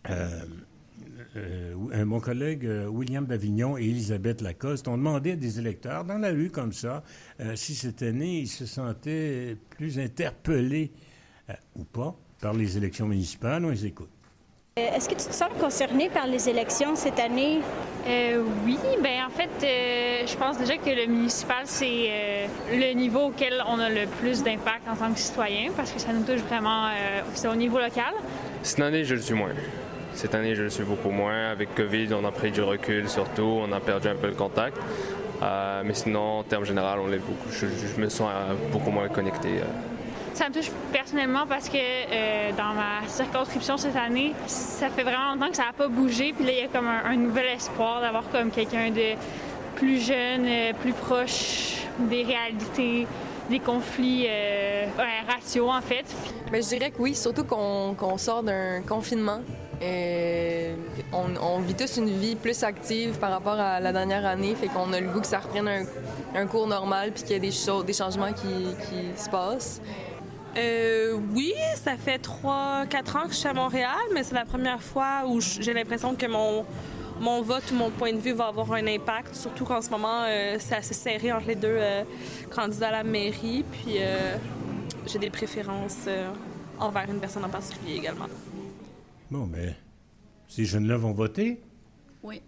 euh, 0.10 0.44
mon 2.04 2.20
collègue 2.20 2.68
William 2.90 3.28
Davignon 3.28 3.78
et 3.78 3.84
Elisabeth 3.84 4.42
Lacoste 4.42 4.88
ont 4.88 4.98
demandé 4.98 5.34
à 5.34 5.36
des 5.36 5.60
électeurs 5.60 6.04
dans 6.04 6.18
la 6.18 6.30
rue 6.30 6.50
comme 6.50 6.74
ça 6.74 7.04
si 7.54 7.76
cette 7.76 8.02
année 8.02 8.40
ils 8.40 8.48
se 8.48 8.66
sentaient 8.66 9.56
plus 9.70 10.00
interpellés 10.00 10.92
ou 11.76 11.84
pas 11.84 12.18
par 12.42 12.54
les 12.54 12.76
élections 12.76 13.08
municipales. 13.08 13.64
On 13.66 13.70
les 13.70 13.86
écoute. 13.86 14.17
Euh, 14.78 14.96
est-ce 14.96 15.10
que 15.10 15.16
tu 15.16 15.28
te 15.28 15.34
sens 15.34 15.50
concerné 15.60 16.10
par 16.10 16.28
les 16.28 16.50
élections 16.50 16.96
cette 16.96 17.20
année? 17.20 17.62
Euh, 18.08 18.42
oui, 18.66 18.78
ben 19.02 19.26
en 19.28 19.30
fait, 19.30 19.50
euh, 19.64 20.26
je 20.26 20.38
pense 20.38 20.58
déjà 20.58 20.78
que 20.78 20.90
le 20.90 21.08
municipal, 21.08 21.64
c'est 21.66 22.10
euh, 22.10 22.48
le 22.72 22.94
niveau 22.94 23.28
auquel 23.28 23.62
on 23.68 23.80
a 23.80 23.90
le 23.90 24.06
plus 24.22 24.44
d'impact 24.44 24.88
en 24.90 24.96
tant 24.96 25.12
que 25.12 25.20
citoyen 25.20 25.72
parce 25.76 25.92
que 25.92 26.00
ça 26.00 26.14
nous 26.14 26.24
touche 26.24 26.42
vraiment 26.48 26.90
c'est 27.34 27.48
au 27.48 27.56
niveau 27.56 27.80
local. 27.80 28.14
Cette 28.62 28.80
année, 28.80 29.04
je 29.04 29.16
le 29.16 29.22
suis 29.22 29.34
moins. 29.34 29.52
Cette 30.14 30.36
année, 30.36 30.56
je 30.56 30.64
le 30.64 30.70
suis 30.70 30.84
beaucoup 30.84 31.10
moins. 31.10 31.50
Avec 31.52 31.76
COVID, 31.76 32.10
on 32.14 32.24
a 32.24 32.32
pris 32.32 32.52
du 32.52 32.62
recul 32.62 33.10
surtout, 33.10 33.60
on 33.62 33.72
a 33.72 33.80
perdu 33.80 34.08
un 34.08 34.16
peu 34.16 34.28
le 34.28 34.36
contact. 34.36 34.78
mais 35.42 35.94
sinon, 35.94 36.40
en 36.40 36.44
termes 36.44 36.66
on 36.66 37.10
beaucoup. 37.10 37.52
Je, 37.52 37.66
je, 37.68 38.00
me 38.00 38.10
sens 38.10 38.30
beaucoup 38.72 38.92
moins 38.92 39.10
connecté. 39.10 39.50
Ça 40.38 40.50
me 40.50 40.53
touche 40.53 40.70
personnellement 40.94 41.48
parce 41.50 41.67
que 41.67 41.77
euh, 41.77 42.51
dans 42.51 42.75
ma 42.75 43.08
circonscription 43.08 43.75
cette 43.75 43.96
année, 43.96 44.36
ça 44.46 44.88
fait 44.88 45.01
vraiment 45.01 45.34
longtemps 45.34 45.50
que 45.50 45.56
ça 45.56 45.63
n'a 45.63 45.74
pas 45.74 45.88
bougé. 45.88 46.32
Puis 46.32 46.46
là, 46.46 46.51
il 46.51 46.60
y 46.60 46.62
a 46.62 46.67
comme 46.67 46.88
un, 46.88 47.15
nouvel 47.15 47.48
espoir 47.56 48.01
d'avoir 48.01 48.29
comme 48.29 48.51
quelqu'un 48.51 48.91
de 48.91 49.15
plus 49.77 49.98
jeune, 49.98 50.46
euh, 50.46 50.74
plus 50.79 50.94
proche 50.94 51.77
des 51.98 52.22
réalités, 52.22 53.08
des 53.50 53.58
conflits 53.58 54.27
euh, 54.29 54.86
raciaux 55.27 55.72
en 55.72 55.82
fait. 55.82 56.06
Je 56.53 56.60
dirais 56.60 56.91
que 56.91 57.01
oui, 57.01 57.15
surtout 57.15 57.44
qu'on 57.44 58.17
sort 58.20 58.44
d'un 58.44 58.84
confinement. 58.84 59.39
Et 59.82 60.70
on, 61.13 61.60
vit 61.60 61.74
tous 61.74 61.98
une 61.98 62.10
vie 62.10 62.36
plus 62.36 62.62
active 62.62 63.17
par 63.17 63.32
rapport 63.32 63.60
à 63.60 63.79
la 63.79 63.91
dernière 63.91 64.25
année, 64.25 64.53
fait 64.53 64.67
qu'on 64.67 64.94
a 64.94 65.00
le 65.00 65.08
goût 65.08 65.22
que 65.22 65.27
ça 65.27 65.39
reprenne 65.39 65.86
un, 66.36 66.46
cours 66.46 66.67
normal 66.67 67.12
puis 67.12 67.24
qu'il 67.24 67.32
y 67.32 67.36
ait 67.36 67.39
des, 67.39 67.94
changements 67.94 68.34
qui 68.34 69.20
se 69.20 69.29
passent. 69.29 69.82
Euh, 70.58 71.20
oui, 71.34 71.54
ça 71.76 71.96
fait 71.98 72.22
3-4 72.22 73.18
ans 73.18 73.28
que 73.28 73.32
je 73.32 73.38
suis 73.38 73.48
à 73.48 73.54
Montréal, 73.54 73.98
mais 74.14 74.24
c'est 74.24 74.36
la 74.36 74.46
première 74.46 74.82
fois 74.82 75.24
où 75.28 75.40
j'ai 75.40 75.74
l'impression 75.74 76.16
que 76.16 76.26
mon, 76.26 76.66
mon 77.20 77.42
vote 77.42 77.64
ou 77.72 77.76
mon 77.76 77.92
point 77.92 78.14
de 78.14 78.20
vue 78.20 78.32
va 78.32 78.48
avoir 78.48 78.72
un 78.74 78.88
impact, 78.88 79.36
surtout 79.36 79.66
qu'en 79.66 79.82
ce 79.82 79.90
moment, 79.90 80.24
euh, 80.24 80.58
c'est 80.60 80.76
assez 80.76 80.94
serré 80.94 81.32
entre 81.32 81.48
les 81.48 81.56
deux 81.56 81.68
euh, 81.70 82.04
candidats 82.50 82.90
à 82.90 82.92
la 82.92 83.04
mairie. 83.04 83.64
Puis 83.72 83.98
j'ai 85.06 85.20
des 85.20 85.30
préférences 85.30 86.08
envers 86.80 87.10
une 87.10 87.20
personne 87.20 87.46
en 87.46 87.50
particulier 87.50 87.96
également. 87.96 88.28
Bon, 89.30 89.46
mais 89.46 89.76
ces 90.48 90.66
jeunes-là 90.66 90.98
vont 90.98 91.12
voter? 91.12 91.62
Oui 92.24 92.42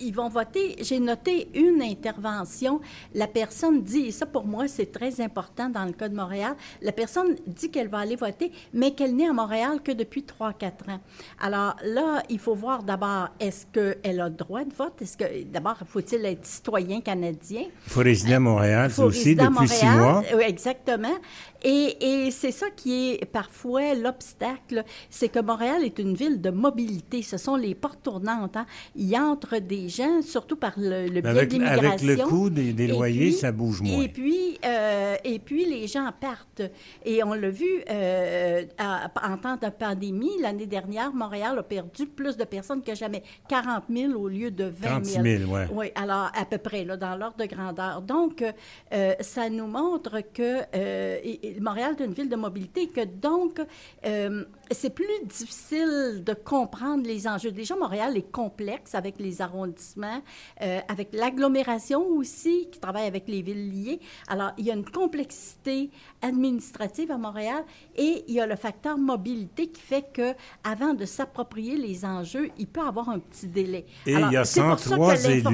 ils 0.00 0.14
vont 0.14 0.28
voter. 0.28 0.76
J'ai 0.80 1.00
noté 1.00 1.48
une 1.54 1.82
intervention. 1.82 2.80
La 3.14 3.26
personne 3.26 3.82
dit, 3.82 4.06
et 4.06 4.12
ça 4.12 4.26
pour 4.26 4.46
moi 4.46 4.68
c'est 4.68 4.92
très 4.92 5.20
important 5.20 5.68
dans 5.68 5.84
le 5.84 5.92
cas 5.92 6.08
de 6.08 6.14
Montréal, 6.14 6.54
la 6.82 6.92
personne 6.92 7.36
dit 7.46 7.70
qu'elle 7.70 7.88
va 7.88 7.98
aller 7.98 8.16
voter, 8.16 8.52
mais 8.72 8.92
qu'elle 8.92 9.14
n'est 9.14 9.28
à 9.28 9.32
Montréal 9.32 9.80
que 9.82 9.92
depuis 9.92 10.22
3-4 10.22 10.90
ans. 10.90 11.00
Alors 11.40 11.76
là, 11.84 12.22
il 12.28 12.38
faut 12.38 12.54
voir 12.54 12.82
d'abord, 12.82 13.28
est-ce 13.40 13.66
qu'elle 13.66 14.20
a 14.20 14.28
le 14.28 14.34
droit 14.34 14.64
de 14.64 14.72
vote? 14.72 15.00
Est-ce 15.00 15.16
que, 15.16 15.44
d'abord, 15.44 15.76
faut-il 15.86 16.24
être 16.24 16.44
citoyen 16.46 17.00
canadien? 17.00 17.62
Il 17.86 17.92
faut 17.92 18.00
résider 18.00 18.34
à 18.34 18.40
Montréal, 18.40 18.90
c'est 18.92 19.02
aussi, 19.02 19.34
depuis 19.34 19.68
six 19.68 19.86
mois. 19.86 20.22
Oui, 20.34 20.44
exactement. 20.46 21.16
Et, 21.62 22.30
c'est 22.30 22.52
ça 22.52 22.66
qui 22.70 23.12
est 23.14 23.24
parfois 23.24 23.94
l'obstacle, 23.94 24.84
c'est 25.10 25.28
que 25.28 25.40
Montréal 25.40 25.82
est 25.84 25.98
une 25.98 26.14
ville 26.14 26.40
de 26.40 26.50
mobilité. 26.50 27.22
Ce 27.22 27.38
sont 27.38 27.56
les 27.56 27.74
portes 27.74 28.02
tournantes. 28.02 28.56
Hein. 28.56 28.66
Il 28.94 29.08
y 29.08 29.18
entre 29.18 29.58
des 29.58 29.85
gens, 29.88 30.22
surtout 30.22 30.56
par 30.56 30.72
le, 30.76 31.08
le 31.08 31.20
biais 31.20 31.30
avec, 31.30 31.48
de 31.48 31.54
l'immigration. 31.54 32.08
Avec 32.08 32.18
le 32.18 32.24
coût 32.24 32.50
des, 32.50 32.86
loyers, 32.86 33.32
ça 33.32 33.52
bouge 33.52 33.80
moins. 33.82 34.02
Et 34.02 34.08
puis, 34.08 34.58
euh, 34.64 35.16
et 35.24 35.38
puis, 35.38 35.64
les 35.64 35.86
gens 35.86 36.10
partent. 36.18 36.62
Et 37.04 37.22
on 37.22 37.34
l'a 37.34 37.50
vu 37.50 37.66
euh, 37.90 38.64
en 38.78 39.36
temps 39.38 39.56
de 39.56 39.70
pandémie. 39.70 40.40
L'année 40.40 40.66
dernière, 40.66 41.12
Montréal 41.12 41.58
a 41.58 41.62
perdu 41.62 42.06
plus 42.06 42.36
de 42.36 42.44
personnes 42.44 42.82
que 42.82 42.94
jamais. 42.94 43.22
40 43.48 43.84
000 43.90 44.12
au 44.12 44.28
lieu 44.28 44.50
de 44.50 44.64
20 44.64 45.04
000. 45.04 45.22
30 45.22 45.24
000, 45.24 45.52
oui. 45.52 45.60
Oui, 45.72 45.86
alors 45.94 46.30
à 46.34 46.44
peu 46.44 46.58
près, 46.58 46.84
là, 46.84 46.96
dans 46.96 47.16
l'ordre 47.16 47.36
de 47.36 47.46
grandeur. 47.46 48.02
Donc, 48.02 48.42
euh, 48.92 49.14
ça 49.20 49.48
nous 49.48 49.66
montre 49.66 50.20
que 50.32 51.60
Montréal 51.60 51.96
est 51.98 52.04
une 52.04 52.12
ville 52.12 52.28
de 52.28 52.36
mobilité 52.36 52.88
que 52.88 53.04
donc, 53.04 53.60
c'est 54.70 54.90
plus 54.90 55.06
difficile 55.24 56.22
de 56.24 56.34
comprendre 56.34 57.06
les 57.06 57.28
enjeux. 57.28 57.52
Déjà, 57.52 57.76
Montréal 57.76 58.16
est 58.16 58.30
complexe 58.30 58.94
avec 58.94 59.18
les 59.18 59.40
arrondissements, 59.40 60.22
euh, 60.62 60.80
avec 60.88 61.08
l'agglomération 61.12 62.06
aussi, 62.08 62.68
qui 62.70 62.78
travaille 62.78 63.06
avec 63.06 63.28
les 63.28 63.42
villes 63.42 63.70
liées. 63.70 64.00
Alors, 64.28 64.52
il 64.58 64.66
y 64.66 64.70
a 64.70 64.74
une 64.74 64.84
complexité 64.84 65.90
administrative 66.22 67.10
à 67.10 67.18
Montréal 67.18 67.64
et 67.96 68.24
il 68.28 68.34
y 68.34 68.40
a 68.40 68.46
le 68.46 68.56
facteur 68.56 68.98
mobilité 68.98 69.68
qui 69.68 69.80
fait 69.80 70.06
que 70.12 70.34
avant 70.64 70.94
de 70.94 71.04
s'approprier 71.04 71.76
les 71.76 72.04
enjeux, 72.04 72.50
il 72.58 72.66
peut 72.66 72.80
avoir 72.80 73.08
un 73.08 73.18
petit 73.18 73.46
délai. 73.46 73.86
Et 74.06 74.12
il 74.12 74.32
y 74.32 74.36
a 74.36 74.44
103 74.44 75.24
élus, 75.26 75.44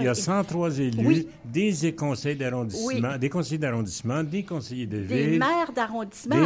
il 0.00 0.04
y 0.04 0.08
a 0.08 0.14
103 0.14 0.78
élus, 0.78 1.26
des 1.44 1.94
conseils 1.94 2.36
d'arrondissement, 2.36 3.16
des 3.18 3.28
conseillers 3.28 3.58
d'arrondissement, 3.58 4.22
des 4.22 4.44
conseillers 4.44 4.86
de 4.86 4.98
ville. 4.98 5.30
Des 5.32 5.38
maires 5.38 5.72
d'arrondissement. 5.74 6.36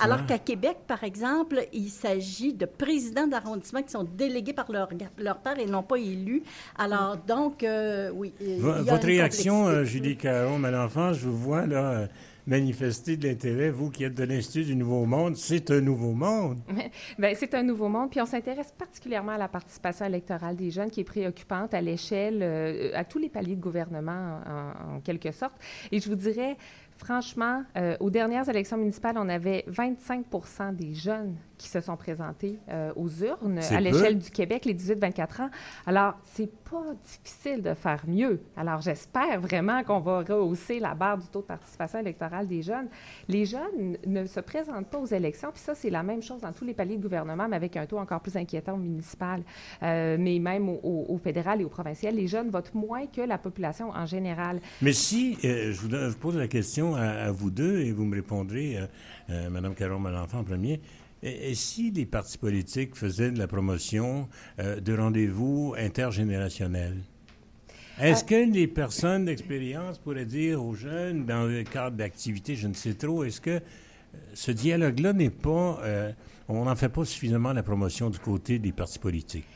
Alors 0.00 0.26
qu'à 0.26 0.38
Québec, 0.38 0.78
par 0.86 1.04
exemple, 1.04 1.27
exemple, 1.28 1.66
il 1.72 1.88
s'agit 1.88 2.52
de 2.52 2.64
présidents 2.64 3.26
d'arrondissement 3.26 3.82
qui 3.82 3.90
sont 3.90 4.04
délégués 4.04 4.52
par 4.52 4.70
leur, 4.70 4.88
leur 5.18 5.38
père 5.38 5.58
et 5.58 5.66
non 5.66 5.82
pas 5.82 5.98
élus. 5.98 6.42
Alors, 6.76 7.16
donc, 7.16 7.62
euh, 7.62 8.10
oui. 8.14 8.32
votre 8.48 9.06
réaction, 9.06 9.66
euh, 9.66 9.84
Julie 9.84 10.16
Caron, 10.16 10.62
enfant, 10.64 11.12
je 11.12 11.28
vous 11.28 11.36
vois 11.36 11.66
là 11.66 11.90
euh, 11.90 12.06
manifester 12.46 13.16
de 13.16 13.28
l'intérêt, 13.28 13.70
vous 13.70 13.90
qui 13.90 14.04
êtes 14.04 14.14
de 14.14 14.24
l'Institut 14.24 14.64
du 14.64 14.76
Nouveau 14.76 15.04
Monde, 15.04 15.36
c'est 15.36 15.70
un 15.70 15.82
nouveau 15.82 16.12
monde. 16.12 16.60
Bien, 17.18 17.32
c'est 17.34 17.52
un 17.54 17.62
nouveau 17.62 17.88
monde, 17.88 18.10
puis 18.10 18.22
on 18.22 18.26
s'intéresse 18.26 18.72
particulièrement 18.76 19.32
à 19.32 19.38
la 19.38 19.48
participation 19.48 20.06
électorale 20.06 20.56
des 20.56 20.70
jeunes 20.70 20.90
qui 20.90 21.00
est 21.00 21.04
préoccupante 21.04 21.74
à 21.74 21.82
l'échelle, 21.82 22.42
à 22.94 23.04
tous 23.04 23.18
les 23.18 23.28
paliers 23.28 23.56
de 23.56 23.60
gouvernement, 23.60 24.40
en, 24.46 24.96
en, 24.96 25.00
quelque 25.00 25.30
sorte. 25.30 25.56
Et 25.92 26.00
je 26.00 26.08
vous 26.08 26.16
dirais, 26.16 26.56
Franchement, 26.98 27.62
euh, 27.76 27.96
aux 28.00 28.10
dernières 28.10 28.48
élections 28.48 28.76
municipales, 28.76 29.16
on 29.18 29.28
avait 29.28 29.64
25% 29.68 30.74
des 30.74 30.94
jeunes 30.94 31.36
qui 31.58 31.68
se 31.68 31.80
sont 31.80 31.96
présentés 31.96 32.58
euh, 32.70 32.92
aux 32.96 33.08
urnes 33.08 33.58
à 33.58 33.80
l'échelle 33.80 34.18
du 34.18 34.30
Québec, 34.30 34.64
les 34.64 34.74
18-24 34.74 35.42
ans. 35.42 35.50
Alors, 35.86 36.14
c'est 36.24 36.50
pas 36.62 36.94
difficile 37.04 37.62
de 37.62 37.74
faire 37.74 38.04
mieux. 38.06 38.40
Alors, 38.56 38.80
j'espère 38.80 39.40
vraiment 39.40 39.82
qu'on 39.82 39.98
va 39.98 40.20
rehausser 40.20 40.78
la 40.78 40.94
barre 40.94 41.18
du 41.18 41.26
taux 41.26 41.40
de 41.40 41.46
participation 41.46 41.98
électorale 41.98 42.46
des 42.46 42.62
jeunes. 42.62 42.86
Les 43.28 43.44
jeunes 43.44 43.98
ne 44.06 44.24
se 44.24 44.40
présentent 44.40 44.88
pas 44.88 44.98
aux 44.98 45.06
élections, 45.06 45.50
puis 45.52 45.60
ça, 45.60 45.74
c'est 45.74 45.90
la 45.90 46.02
même 46.02 46.22
chose 46.22 46.40
dans 46.40 46.52
tous 46.52 46.64
les 46.64 46.74
paliers 46.74 46.96
de 46.96 47.02
gouvernement, 47.02 47.48
mais 47.48 47.56
avec 47.56 47.76
un 47.76 47.86
taux 47.86 47.98
encore 47.98 48.20
plus 48.20 48.36
inquiétant 48.36 48.74
au 48.74 48.78
municipal, 48.78 49.42
euh, 49.82 50.16
mais 50.18 50.38
même 50.38 50.68
au, 50.68 51.18
fédéral 51.22 51.60
et 51.60 51.64
au 51.64 51.68
provincial. 51.68 52.14
Les 52.14 52.28
jeunes 52.28 52.50
votent 52.50 52.74
moins 52.74 53.06
que 53.06 53.20
la 53.20 53.38
population 53.38 53.90
en 53.90 54.06
général. 54.06 54.60
Mais 54.80 54.92
si, 54.92 55.36
euh, 55.44 55.72
je, 55.72 55.80
vous, 55.80 56.16
pose 56.18 56.36
la 56.36 56.46
question 56.46 56.94
à, 56.94 57.32
vous 57.32 57.50
deux 57.50 57.80
et 57.80 57.92
vous 57.92 58.04
me 58.04 58.14
répondrez, 58.14 58.78
Mme 59.28 59.74
Caron-Malenfant 59.74 60.38
en 60.38 60.44
premier, 60.44 60.80
et, 61.22 61.54
si 61.54 61.90
les 61.90 62.06
partis 62.06 62.38
politiques 62.38 62.94
faisaient 62.94 63.30
de 63.30 63.38
la 63.38 63.46
promotion 63.46 64.28
euh, 64.60 64.80
de 64.80 64.96
rendez-vous 64.96 65.74
intergénérationnels? 65.76 66.98
Est-ce 68.00 68.24
euh, 68.24 68.26
que 68.26 68.52
les 68.52 68.66
personnes 68.66 69.24
d'expérience 69.24 69.98
pourraient 69.98 70.24
dire 70.24 70.64
aux 70.64 70.74
jeunes, 70.74 71.26
dans 71.26 71.44
le 71.44 71.64
cadre 71.64 71.96
d'activités, 71.96 72.54
je 72.54 72.68
ne 72.68 72.74
sais 72.74 72.94
trop, 72.94 73.24
est-ce 73.24 73.40
que 73.40 73.50
euh, 73.50 73.60
ce 74.34 74.52
dialogue-là 74.52 75.12
n'est 75.12 75.30
pas... 75.30 75.82
on 76.48 76.64
n'en 76.64 76.76
fait 76.76 76.88
pas 76.88 77.04
suffisamment 77.04 77.52
la 77.52 77.62
promotion 77.62 78.10
du 78.10 78.18
côté 78.18 78.58
des 78.58 78.72
partis 78.72 78.98
politiques? 78.98 79.46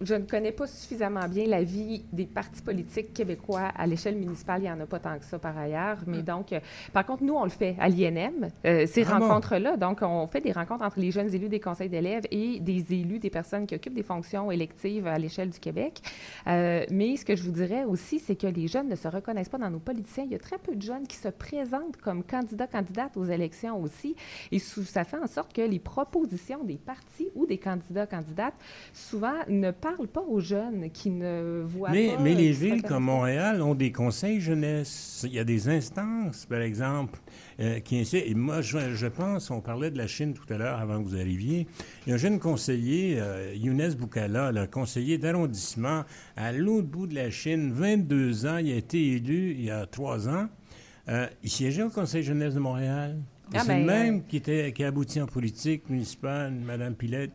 Je 0.00 0.14
ne 0.14 0.24
connais 0.24 0.52
pas 0.52 0.66
suffisamment 0.66 1.26
bien 1.28 1.46
la 1.46 1.62
vie 1.62 2.04
des 2.12 2.26
partis 2.26 2.62
politiques 2.62 3.12
québécois 3.12 3.70
à 3.76 3.86
l'échelle 3.86 4.16
municipale. 4.16 4.62
Il 4.62 4.64
n'y 4.64 4.70
en 4.70 4.80
a 4.80 4.86
pas 4.86 4.98
tant 4.98 5.18
que 5.18 5.24
ça 5.24 5.38
par 5.38 5.56
ailleurs. 5.56 5.98
Mais 6.06 6.18
mm. 6.18 6.22
donc, 6.22 6.52
euh, 6.52 6.60
par 6.92 7.06
contre, 7.06 7.22
nous, 7.22 7.34
on 7.34 7.44
le 7.44 7.50
fait 7.50 7.76
à 7.78 7.88
l'INM, 7.88 8.50
euh, 8.64 8.86
ces 8.86 9.04
ah 9.08 9.18
rencontres-là. 9.18 9.76
Donc, 9.76 10.00
on 10.02 10.26
fait 10.26 10.40
des 10.40 10.52
rencontres 10.52 10.84
entre 10.84 10.98
les 10.98 11.10
jeunes 11.10 11.32
élus 11.34 11.48
des 11.48 11.60
conseils 11.60 11.88
d'élèves 11.88 12.24
et 12.30 12.60
des 12.60 12.92
élus, 12.94 13.18
des 13.18 13.30
personnes 13.30 13.66
qui 13.66 13.74
occupent 13.74 13.94
des 13.94 14.02
fonctions 14.02 14.50
électives 14.50 15.06
à 15.06 15.18
l'échelle 15.18 15.50
du 15.50 15.58
Québec. 15.58 16.00
Euh, 16.46 16.84
mais 16.90 17.16
ce 17.16 17.24
que 17.24 17.36
je 17.36 17.42
vous 17.42 17.52
dirais 17.52 17.84
aussi, 17.84 18.18
c'est 18.18 18.36
que 18.36 18.46
les 18.46 18.68
jeunes 18.68 18.88
ne 18.88 18.96
se 18.96 19.08
reconnaissent 19.08 19.48
pas 19.48 19.58
dans 19.58 19.70
nos 19.70 19.78
politiciens. 19.78 20.24
Il 20.24 20.32
y 20.32 20.36
a 20.36 20.38
très 20.38 20.58
peu 20.58 20.74
de 20.74 20.82
jeunes 20.82 21.06
qui 21.06 21.16
se 21.16 21.28
présentent 21.28 21.96
comme 21.98 22.24
candidats, 22.24 22.66
candidates 22.66 23.16
aux 23.16 23.24
élections 23.24 23.80
aussi. 23.80 24.16
Et 24.50 24.58
ça 24.58 25.04
fait 25.04 25.18
en 25.18 25.26
sorte 25.26 25.52
que 25.52 25.62
les 25.62 25.78
propositions 25.78 26.64
des 26.64 26.76
partis 26.76 27.28
ou 27.34 27.46
des 27.46 27.58
candidats, 27.58 28.06
candidates, 28.06 28.54
souvent 28.92 29.34
ne 29.48 29.70
parle 29.84 30.08
pas 30.08 30.22
aux 30.22 30.40
jeunes 30.40 30.90
qui 30.90 31.10
ne 31.10 31.62
voient 31.66 31.90
pas. 31.90 31.94
Mais 31.94 32.34
les 32.34 32.52
villes 32.52 32.82
comme 32.82 33.04
Montréal 33.04 33.60
ont 33.60 33.74
des 33.74 33.92
conseils 33.92 34.40
jeunesse. 34.40 35.26
Il 35.28 35.34
y 35.34 35.38
a 35.38 35.44
des 35.44 35.68
instances, 35.68 36.46
par 36.46 36.62
exemple, 36.62 37.20
euh, 37.60 37.80
qui 37.80 37.98
essaient. 37.98 38.30
Et 38.30 38.34
moi, 38.34 38.62
je, 38.62 39.06
pense, 39.08 39.50
on 39.50 39.60
parlait 39.60 39.90
de 39.90 39.98
la 39.98 40.06
Chine 40.06 40.32
tout 40.32 40.50
à 40.50 40.56
l'heure 40.56 40.78
avant 40.78 41.02
que 41.02 41.08
vous 41.08 41.16
arriviez. 41.16 41.66
Il 42.06 42.08
y 42.08 42.12
a 42.12 42.14
un 42.14 42.18
jeune 42.18 42.38
conseiller, 42.38 43.18
euh, 43.18 43.54
Younes 43.54 43.92
Boukala, 43.92 44.52
le 44.52 44.66
conseiller 44.66 45.18
d'arrondissement 45.18 46.04
à 46.34 46.50
l'autre 46.52 46.88
bout 46.88 47.06
de 47.06 47.14
la 47.14 47.28
Chine, 47.28 47.70
22 47.70 48.46
ans. 48.46 48.56
Il 48.56 48.72
a 48.72 48.76
été 48.76 49.16
élu 49.16 49.50
il 49.50 49.66
y 49.66 49.70
a 49.70 49.84
trois 49.84 50.30
ans. 50.30 50.48
Euh, 51.10 51.26
il 51.42 51.50
siégeait 51.50 51.82
au 51.82 51.90
Conseil 51.90 52.22
jeunesse 52.22 52.54
de 52.54 52.60
Montréal. 52.60 53.18
C'est 53.52 53.58
Ah, 53.58 53.62
le 53.64 53.68
ben, 53.68 53.84
même 53.86 54.24
qui, 54.24 54.38
était, 54.38 54.72
qui 54.72 54.82
a 54.82 54.88
abouti 54.88 55.20
en 55.20 55.26
politique 55.26 55.90
municipale, 55.90 56.54
Mme 56.54 56.94
Pilette. 56.94 57.32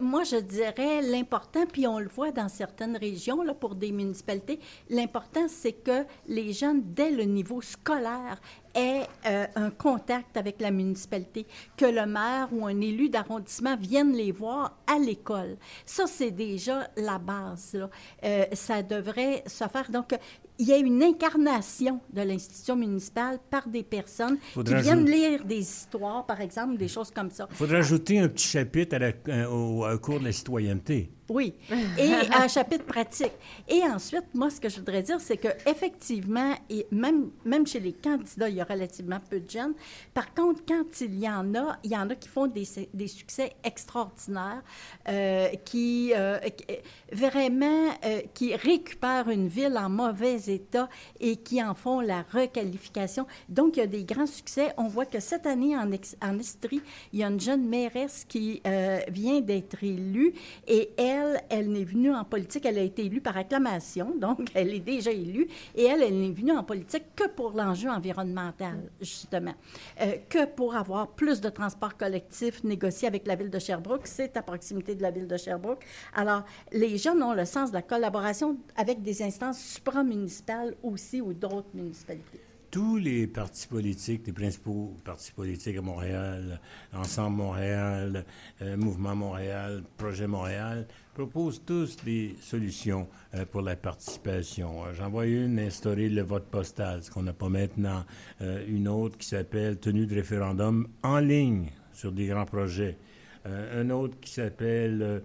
Moi, 0.00 0.24
je 0.24 0.36
dirais 0.36 1.02
l'important, 1.02 1.66
puis 1.66 1.86
on 1.86 1.98
le 1.98 2.08
voit 2.08 2.32
dans 2.32 2.48
certaines 2.48 2.96
régions, 2.96 3.42
là, 3.42 3.54
pour 3.54 3.74
des 3.74 3.92
municipalités, 3.92 4.60
l'important, 4.90 5.48
c'est 5.48 5.72
que 5.72 6.04
les 6.26 6.52
jeunes, 6.52 6.82
dès 6.84 7.10
le 7.10 7.24
niveau 7.24 7.60
scolaire, 7.60 8.40
aient 8.74 9.06
euh, 9.26 9.46
un 9.54 9.70
contact 9.70 10.36
avec 10.36 10.60
la 10.60 10.70
municipalité, 10.70 11.46
que 11.76 11.86
le 11.86 12.06
maire 12.06 12.48
ou 12.52 12.66
un 12.66 12.80
élu 12.80 13.08
d'arrondissement 13.08 13.76
vienne 13.76 14.12
les 14.12 14.32
voir 14.32 14.76
à 14.86 14.98
l'école. 14.98 15.56
Ça, 15.84 16.06
c'est 16.06 16.30
déjà 16.30 16.88
la 16.96 17.18
base. 17.18 17.78
Euh, 18.24 18.44
ça 18.52 18.82
devrait 18.82 19.42
se 19.46 19.64
faire. 19.68 19.90
Donc, 19.90 20.14
il 20.58 20.66
y 20.66 20.72
a 20.72 20.76
une 20.78 21.02
incarnation 21.02 22.00
de 22.12 22.22
l'institution 22.22 22.76
municipale 22.76 23.38
par 23.50 23.68
des 23.68 23.82
personnes 23.82 24.38
Faudrait 24.54 24.76
qui 24.76 24.82
viennent 24.82 25.04
lire 25.04 25.44
des 25.44 25.58
histoires, 25.60 26.24
par 26.26 26.40
exemple, 26.40 26.76
des 26.76 26.88
choses 26.88 27.10
comme 27.10 27.30
ça. 27.30 27.46
Il 27.50 27.56
faudrait 27.56 27.78
ajouter 27.78 28.18
un 28.18 28.28
petit 28.28 28.48
chapitre 28.48 28.96
à 28.96 28.98
la- 28.98 29.12
euh, 29.28 29.46
au, 29.48 29.86
au 29.86 29.98
cours 29.98 30.18
de 30.20 30.24
la 30.24 30.32
citoyenneté. 30.32 31.10
Oui, 31.28 31.54
et 31.98 32.12
un 32.32 32.46
chapitre 32.48 32.84
pratique. 32.84 33.32
Et 33.68 33.82
ensuite, 33.82 34.26
moi, 34.34 34.48
ce 34.48 34.60
que 34.60 34.68
je 34.68 34.76
voudrais 34.76 35.02
dire, 35.02 35.20
c'est 35.20 35.36
que 35.36 35.48
effectivement, 35.68 36.54
et 36.70 36.86
même, 36.92 37.30
même 37.44 37.66
chez 37.66 37.80
les 37.80 37.92
candidats, 37.92 38.48
il 38.48 38.54
y 38.56 38.60
a 38.60 38.64
relativement 38.64 39.18
peu 39.28 39.40
de 39.40 39.50
jeunes. 39.50 39.74
Par 40.14 40.32
contre, 40.34 40.62
quand 40.66 41.00
il 41.00 41.18
y 41.18 41.28
en 41.28 41.52
a, 41.56 41.78
il 41.82 41.90
y 41.90 41.96
en 41.96 42.08
a 42.10 42.14
qui 42.14 42.28
font 42.28 42.46
des, 42.46 42.64
des 42.94 43.08
succès 43.08 43.52
extraordinaires, 43.64 44.62
euh, 45.08 45.48
qui, 45.64 46.12
euh, 46.14 46.38
qui- 46.38 46.64
vraiment, 47.12 47.88
euh, 48.04 48.20
qui 48.32 48.54
récupèrent 48.54 49.28
une 49.28 49.48
ville 49.48 49.76
en 49.76 49.88
mauvais 49.90 50.36
état 50.46 50.88
et 51.18 51.36
qui 51.36 51.60
en 51.62 51.74
font 51.74 52.00
la 52.00 52.24
requalification. 52.32 53.26
Donc, 53.48 53.76
il 53.76 53.80
y 53.80 53.82
a 53.82 53.86
des 53.88 54.04
grands 54.04 54.26
succès. 54.26 54.72
On 54.76 54.86
voit 54.86 55.06
que 55.06 55.18
cette 55.18 55.46
année, 55.46 55.76
en, 55.76 55.90
en 56.22 56.38
Estrie, 56.38 56.82
il 57.12 57.18
y 57.18 57.24
a 57.24 57.28
une 57.28 57.40
jeune 57.40 57.66
mairesse 57.66 58.24
qui 58.28 58.62
vient 59.08 59.40
d'être 59.40 59.82
élue 59.82 60.32
et 60.68 60.90
elle, 60.96 61.15
elle 61.48 61.70
n'est 61.70 61.84
venue 61.84 62.12
en 62.12 62.24
politique, 62.24 62.66
elle 62.66 62.78
a 62.78 62.82
été 62.82 63.04
élue 63.04 63.20
par 63.20 63.36
acclamation, 63.36 64.14
donc 64.20 64.48
elle 64.54 64.74
est 64.74 64.80
déjà 64.80 65.10
élue, 65.10 65.48
et 65.74 65.84
elle, 65.84 66.02
elle 66.02 66.18
n'est 66.18 66.30
venue 66.30 66.52
en 66.52 66.64
politique 66.64 67.14
que 67.14 67.28
pour 67.28 67.52
l'enjeu 67.52 67.90
environnemental, 67.90 68.90
justement, 69.00 69.54
Euh, 70.00 70.16
que 70.28 70.44
pour 70.44 70.74
avoir 70.76 71.08
plus 71.08 71.40
de 71.40 71.48
transports 71.48 71.96
collectifs 71.96 72.62
négociés 72.64 73.08
avec 73.08 73.26
la 73.26 73.34
ville 73.34 73.50
de 73.50 73.58
Sherbrooke, 73.58 74.06
c'est 74.06 74.36
à 74.36 74.42
proximité 74.42 74.94
de 74.94 75.02
la 75.02 75.10
ville 75.10 75.26
de 75.26 75.36
Sherbrooke. 75.36 75.84
Alors, 76.14 76.44
les 76.72 76.98
jeunes 76.98 77.22
ont 77.22 77.32
le 77.32 77.44
sens 77.44 77.70
de 77.70 77.76
la 77.76 77.82
collaboration 77.82 78.56
avec 78.76 79.02
des 79.02 79.22
instances 79.22 79.58
supramunicipales 79.58 80.74
aussi 80.82 81.20
ou 81.20 81.32
d'autres 81.32 81.70
municipalités. 81.74 82.45
Tous 82.76 82.98
les 82.98 83.26
partis 83.26 83.66
politiques, 83.66 84.26
les 84.26 84.34
principaux 84.34 84.94
partis 85.02 85.32
politiques 85.32 85.78
à 85.78 85.80
Montréal, 85.80 86.60
Ensemble 86.92 87.38
Montréal, 87.38 88.26
euh, 88.60 88.76
Mouvement 88.76 89.16
Montréal, 89.16 89.82
Projet 89.96 90.26
Montréal, 90.26 90.86
proposent 91.14 91.62
tous 91.64 91.96
des 92.04 92.36
solutions 92.38 93.08
euh, 93.34 93.46
pour 93.46 93.62
la 93.62 93.76
participation. 93.76 94.84
Euh, 94.84 94.92
J'en 94.92 95.08
vois 95.08 95.24
une, 95.24 95.58
instaurer 95.58 96.10
le 96.10 96.20
vote 96.20 96.50
postal, 96.50 97.02
ce 97.02 97.10
qu'on 97.10 97.22
n'a 97.22 97.32
pas 97.32 97.48
maintenant. 97.48 98.04
Euh, 98.42 98.62
une 98.68 98.88
autre 98.88 99.16
qui 99.16 99.28
s'appelle 99.28 99.78
tenue 99.78 100.04
de 100.04 100.14
référendum 100.14 100.86
en 101.02 101.18
ligne 101.20 101.70
sur 101.94 102.12
des 102.12 102.26
grands 102.26 102.44
projets. 102.44 102.98
Un 103.46 103.88
autre 103.88 104.20
qui 104.20 104.34
s'appelle 104.34 105.22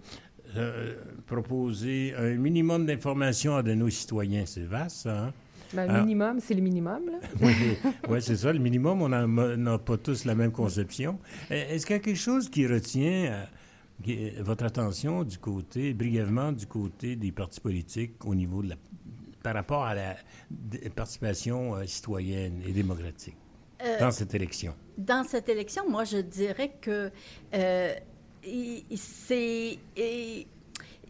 proposer 1.26 2.14
un 2.16 2.34
minimum 2.36 2.86
d'informations 2.86 3.56
à 3.56 3.62
de 3.62 3.74
nos 3.74 3.90
citoyens. 3.90 4.46
C'est 4.46 4.64
vaste, 4.64 5.06
hein? 5.06 5.34
Ben, 5.74 5.86
Ah. 5.88 6.00
minimum, 6.02 6.38
c'est 6.40 6.54
le 6.54 6.60
minimum. 6.60 7.02
Là. 7.06 7.18
Oui, 7.40 7.54
ouais, 8.08 8.20
c'est 8.20 8.36
ça, 8.36 8.52
le 8.52 8.58
minimum. 8.58 9.02
On 9.02 9.08
n'a 9.08 9.78
pas 9.78 9.96
tous 9.96 10.24
la 10.24 10.34
même 10.34 10.52
conception. 10.52 11.18
Euh, 11.50 11.74
Est-ce 11.74 11.86
qu'il 11.86 11.96
y 11.96 11.98
a 11.98 12.02
quelque 12.02 12.16
chose 12.18 12.48
qui 12.50 12.66
retient 12.66 13.32
euh, 13.32 13.44
qui- 14.02 14.30
votre 14.40 14.64
attention 14.64 15.24
du 15.24 15.38
côté, 15.38 15.94
brièvement, 15.94 16.52
du 16.52 16.66
côté 16.66 17.16
des 17.16 17.32
partis 17.32 17.60
politiques 17.60 18.24
au 18.26 18.34
niveau 18.34 18.62
de 18.62 18.70
la, 18.70 18.76
par 19.42 19.54
rapport 19.54 19.84
à 19.84 19.94
la 19.94 20.16
participation 20.94 21.74
euh, 21.76 21.84
citoyenne 21.86 22.60
et 22.66 22.72
démocratique 22.72 23.36
Euh, 23.84 23.98
dans 23.98 24.10
cette 24.10 24.34
élection? 24.34 24.74
Dans 24.98 25.24
cette 25.24 25.48
élection, 25.48 25.88
moi, 25.90 26.04
je 26.04 26.18
dirais 26.18 26.72
que 26.80 27.10
euh, 27.54 27.94
c'est. 28.94 29.78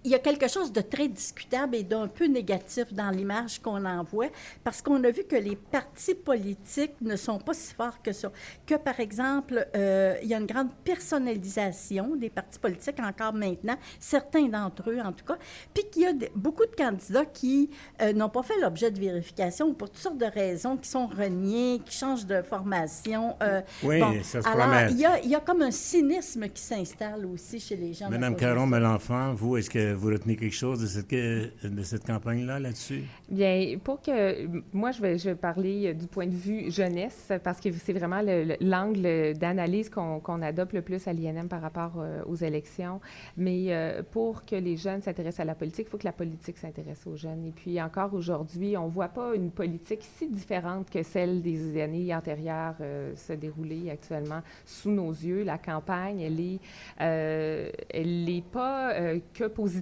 Il 0.04 0.10
y 0.10 0.14
a 0.14 0.18
quelque 0.18 0.48
chose 0.48 0.72
de 0.72 0.80
très 0.80 1.08
discutable 1.08 1.76
et 1.76 1.82
d'un 1.84 2.08
peu 2.08 2.26
négatif 2.26 2.92
dans 2.92 3.10
l'image 3.10 3.60
qu'on 3.60 3.84
envoie, 3.84 4.26
parce 4.64 4.82
qu'on 4.82 5.02
a 5.04 5.10
vu 5.10 5.24
que 5.24 5.36
les 5.36 5.56
partis 5.56 6.14
politiques 6.14 6.94
ne 7.00 7.16
sont 7.16 7.38
pas 7.38 7.54
si 7.54 7.72
forts 7.74 8.02
que 8.02 8.12
ça. 8.12 8.30
Que, 8.66 8.74
par 8.74 8.98
exemple, 9.00 9.66
euh, 9.76 10.16
il 10.22 10.28
y 10.28 10.34
a 10.34 10.38
une 10.38 10.46
grande 10.46 10.70
personnalisation 10.84 12.16
des 12.16 12.30
partis 12.30 12.58
politiques 12.58 12.98
encore 13.00 13.32
maintenant, 13.32 13.76
certains 14.00 14.46
d'entre 14.48 14.90
eux 14.90 14.98
en 15.00 15.12
tout 15.12 15.24
cas, 15.24 15.38
puis 15.72 15.84
qu'il 15.90 16.02
y 16.02 16.06
a 16.06 16.12
beaucoup 16.34 16.66
de 16.66 16.74
candidats 16.74 17.24
qui 17.24 17.70
euh, 18.00 18.12
n'ont 18.12 18.28
pas 18.28 18.42
fait 18.42 18.58
l'objet 18.60 18.90
de 18.90 18.98
vérification 18.98 19.72
pour 19.74 19.90
toutes 19.90 20.02
sortes 20.02 20.18
de 20.18 20.26
raisons, 20.26 20.76
qui 20.76 20.88
sont 20.88 21.06
reniés, 21.06 21.80
qui 21.84 21.96
changent 21.96 22.26
de 22.26 22.42
formation. 22.42 23.36
euh, 23.42 23.60
Oui, 23.82 24.00
bon, 24.00 24.14
ça 24.22 24.42
se 24.42 24.48
alors, 24.48 24.90
il 24.90 24.98
y, 24.98 25.04
a, 25.06 25.20
il 25.20 25.30
y 25.30 25.34
a 25.34 25.40
comme 25.40 25.62
un 25.62 25.70
cynisme 25.70 26.48
qui 26.48 26.62
s'installe 26.62 27.24
aussi 27.26 27.60
chez 27.60 27.76
les 27.76 27.92
gens. 27.92 28.10
Madame 28.10 28.32
cause 28.34 28.42
de 28.42 28.46
Caron, 28.46 28.60
ça. 28.60 28.66
Malenfant, 28.66 29.34
vous, 29.34 29.56
est-ce 29.56 29.70
que 29.70 29.91
vous 29.94 30.08
retenez 30.08 30.36
quelque 30.36 30.54
chose 30.54 30.80
de 30.80 30.86
cette, 30.86 31.10
de 31.10 31.82
cette 31.82 32.04
campagne-là, 32.06 32.58
là-dessus? 32.60 33.02
Bien, 33.30 33.78
pour 33.82 34.00
que 34.00 34.46
moi, 34.72 34.90
je 34.92 35.00
vais, 35.02 35.18
je 35.18 35.30
vais 35.30 35.34
parler 35.36 35.88
euh, 35.88 35.94
du 35.94 36.06
point 36.06 36.26
de 36.26 36.34
vue 36.34 36.70
jeunesse, 36.70 37.32
parce 37.42 37.60
que 37.60 37.70
c'est 37.72 37.92
vraiment 37.92 38.20
le- 38.22 38.44
le- 38.44 38.56
l'angle 38.60 39.36
d'analyse 39.38 39.88
qu'on 39.90 40.20
qu'on 40.20 40.42
adopte 40.42 40.72
le 40.72 40.82
plus 40.82 41.06
à 41.08 41.12
l'INM 41.12 41.48
par 41.48 41.60
rapport 41.62 41.94
euh, 41.98 42.22
aux 42.26 42.36
élections. 42.36 43.00
Mais 43.36 43.66
euh, 43.68 44.02
pour 44.10 44.44
que 44.44 44.56
les 44.56 44.76
jeunes 44.76 45.02
s'intéressent 45.02 45.40
à 45.40 45.44
la 45.44 45.54
politique, 45.54 45.86
il 45.88 45.90
faut 45.90 45.98
que 45.98 46.04
la 46.04 46.12
politique 46.12 46.58
s'intéresse 46.58 47.06
aux 47.06 47.16
jeunes. 47.16 47.46
Et 47.46 47.52
puis 47.52 47.80
encore 47.80 48.14
aujourd'hui, 48.14 48.76
on 48.76 48.86
ne 48.86 48.90
voit 48.90 49.08
pas 49.08 49.34
une 49.34 49.50
politique 49.50 50.00
si 50.18 50.28
différente 50.28 50.90
que 50.90 51.02
celle 51.02 51.42
des 51.42 51.80
années 51.80 52.14
antérieures 52.14 52.76
se 53.16 53.32
dérouler 53.32 53.90
actuellement 53.90 54.42
sous 54.66 54.90
nos 54.90 55.10
yeux. 55.10 55.42
La 55.44 55.58
campagne, 55.58 56.20
elle 56.20 56.40
est, 56.40 56.58
elle 56.98 58.24
n'est 58.24 58.42
pas 58.52 58.94
que 59.34 59.44
positive. 59.48 59.81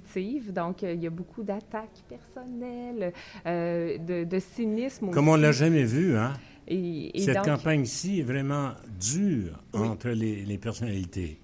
Donc, 0.53 0.83
euh, 0.83 0.95
il 0.95 1.03
y 1.03 1.07
a 1.07 1.11
beaucoup 1.11 1.43
d'attaques 1.43 2.03
personnelles, 2.09 3.13
euh, 3.47 3.99
de, 3.99 4.25
de 4.25 4.39
cynisme 4.39 5.11
Comme 5.11 5.29
on 5.29 5.37
ne 5.37 5.43
l'a 5.43 5.51
aussi. 5.51 5.59
jamais 5.61 5.85
vu, 5.85 6.17
hein? 6.17 6.33
Et, 6.69 7.17
et 7.19 7.23
Cette 7.23 7.37
donc, 7.37 7.45
campagne-ci 7.47 8.21
est 8.21 8.25
vraiment 8.25 8.73
dure 9.01 9.63
Oui. 9.75 9.89
entre 9.89 10.11
les, 10.11 10.45
les 10.45 10.59
personnalités. 10.59 11.41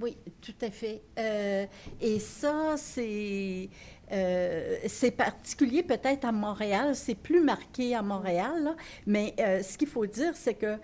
Oui, 0.00 0.16
tout 0.42 0.52
à 0.60 0.70
fait. 0.70 1.02
Euh, 1.18 1.66
et 2.00 2.18
ça, 2.18 2.74
c'est 2.76 3.68
euh, 4.12 4.76
c'est 4.86 5.12
particulier 5.12 5.82
peut-être 5.84 6.24
à 6.24 6.32
Montréal. 6.32 6.94
C'est 6.96 7.14
plus 7.14 7.40
marqué 7.42 7.94
à 7.94 8.02
Montréal, 8.02 8.64
là. 8.64 8.76
mais 9.06 9.34
euh, 9.38 9.62
ce 9.62 9.78
qu'il 9.78 9.86
faut 9.88 10.04
dire, 10.06 10.32
c'est 10.34 10.54
que 10.54 10.76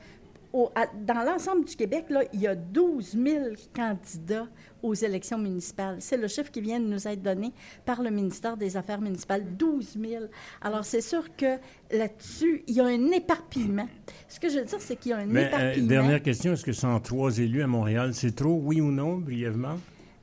au- 0.52 0.70
à- 0.74 0.86
dans 1.06 1.22
l'ensemble 1.24 1.64
du 1.64 1.76
Québec, 1.76 2.06
là, 2.10 2.22
il 2.32 2.40
y 2.40 2.46
a 2.46 2.54
12 2.54 3.12
000 3.16 3.44
candidats 3.74 4.46
aux 4.82 4.94
élections 4.94 5.38
municipales. 5.38 5.96
C'est 6.00 6.16
le 6.16 6.26
chiffre 6.26 6.50
qui 6.50 6.60
vient 6.60 6.80
de 6.80 6.86
nous 6.86 7.06
être 7.06 7.22
donné 7.22 7.52
par 7.84 8.02
le 8.02 8.10
ministère 8.10 8.56
des 8.56 8.76
Affaires 8.76 9.00
municipales, 9.00 9.44
12 9.56 9.96
000. 10.00 10.24
Alors, 10.62 10.84
c'est 10.84 11.02
sûr 11.02 11.24
que 11.36 11.56
là-dessus, 11.92 12.62
il 12.66 12.74
y 12.74 12.80
a 12.80 12.86
un 12.86 13.10
éparpillement. 13.12 13.88
Ce 14.28 14.40
que 14.40 14.48
je 14.48 14.58
veux 14.58 14.64
dire, 14.64 14.80
c'est 14.80 14.96
qu'il 14.96 15.10
y 15.10 15.12
a 15.14 15.18
un 15.18 15.26
Mais 15.26 15.44
euh, 15.44 15.48
éparpillement. 15.48 15.88
dernière 15.88 16.22
question, 16.22 16.52
est-ce 16.54 16.64
que 16.64 16.72
103 16.72 17.38
élus 17.38 17.62
à 17.62 17.66
Montréal, 17.66 18.14
c'est 18.14 18.34
trop, 18.34 18.58
oui 18.64 18.80
ou 18.80 18.90
non, 18.90 19.18
brièvement? 19.18 19.76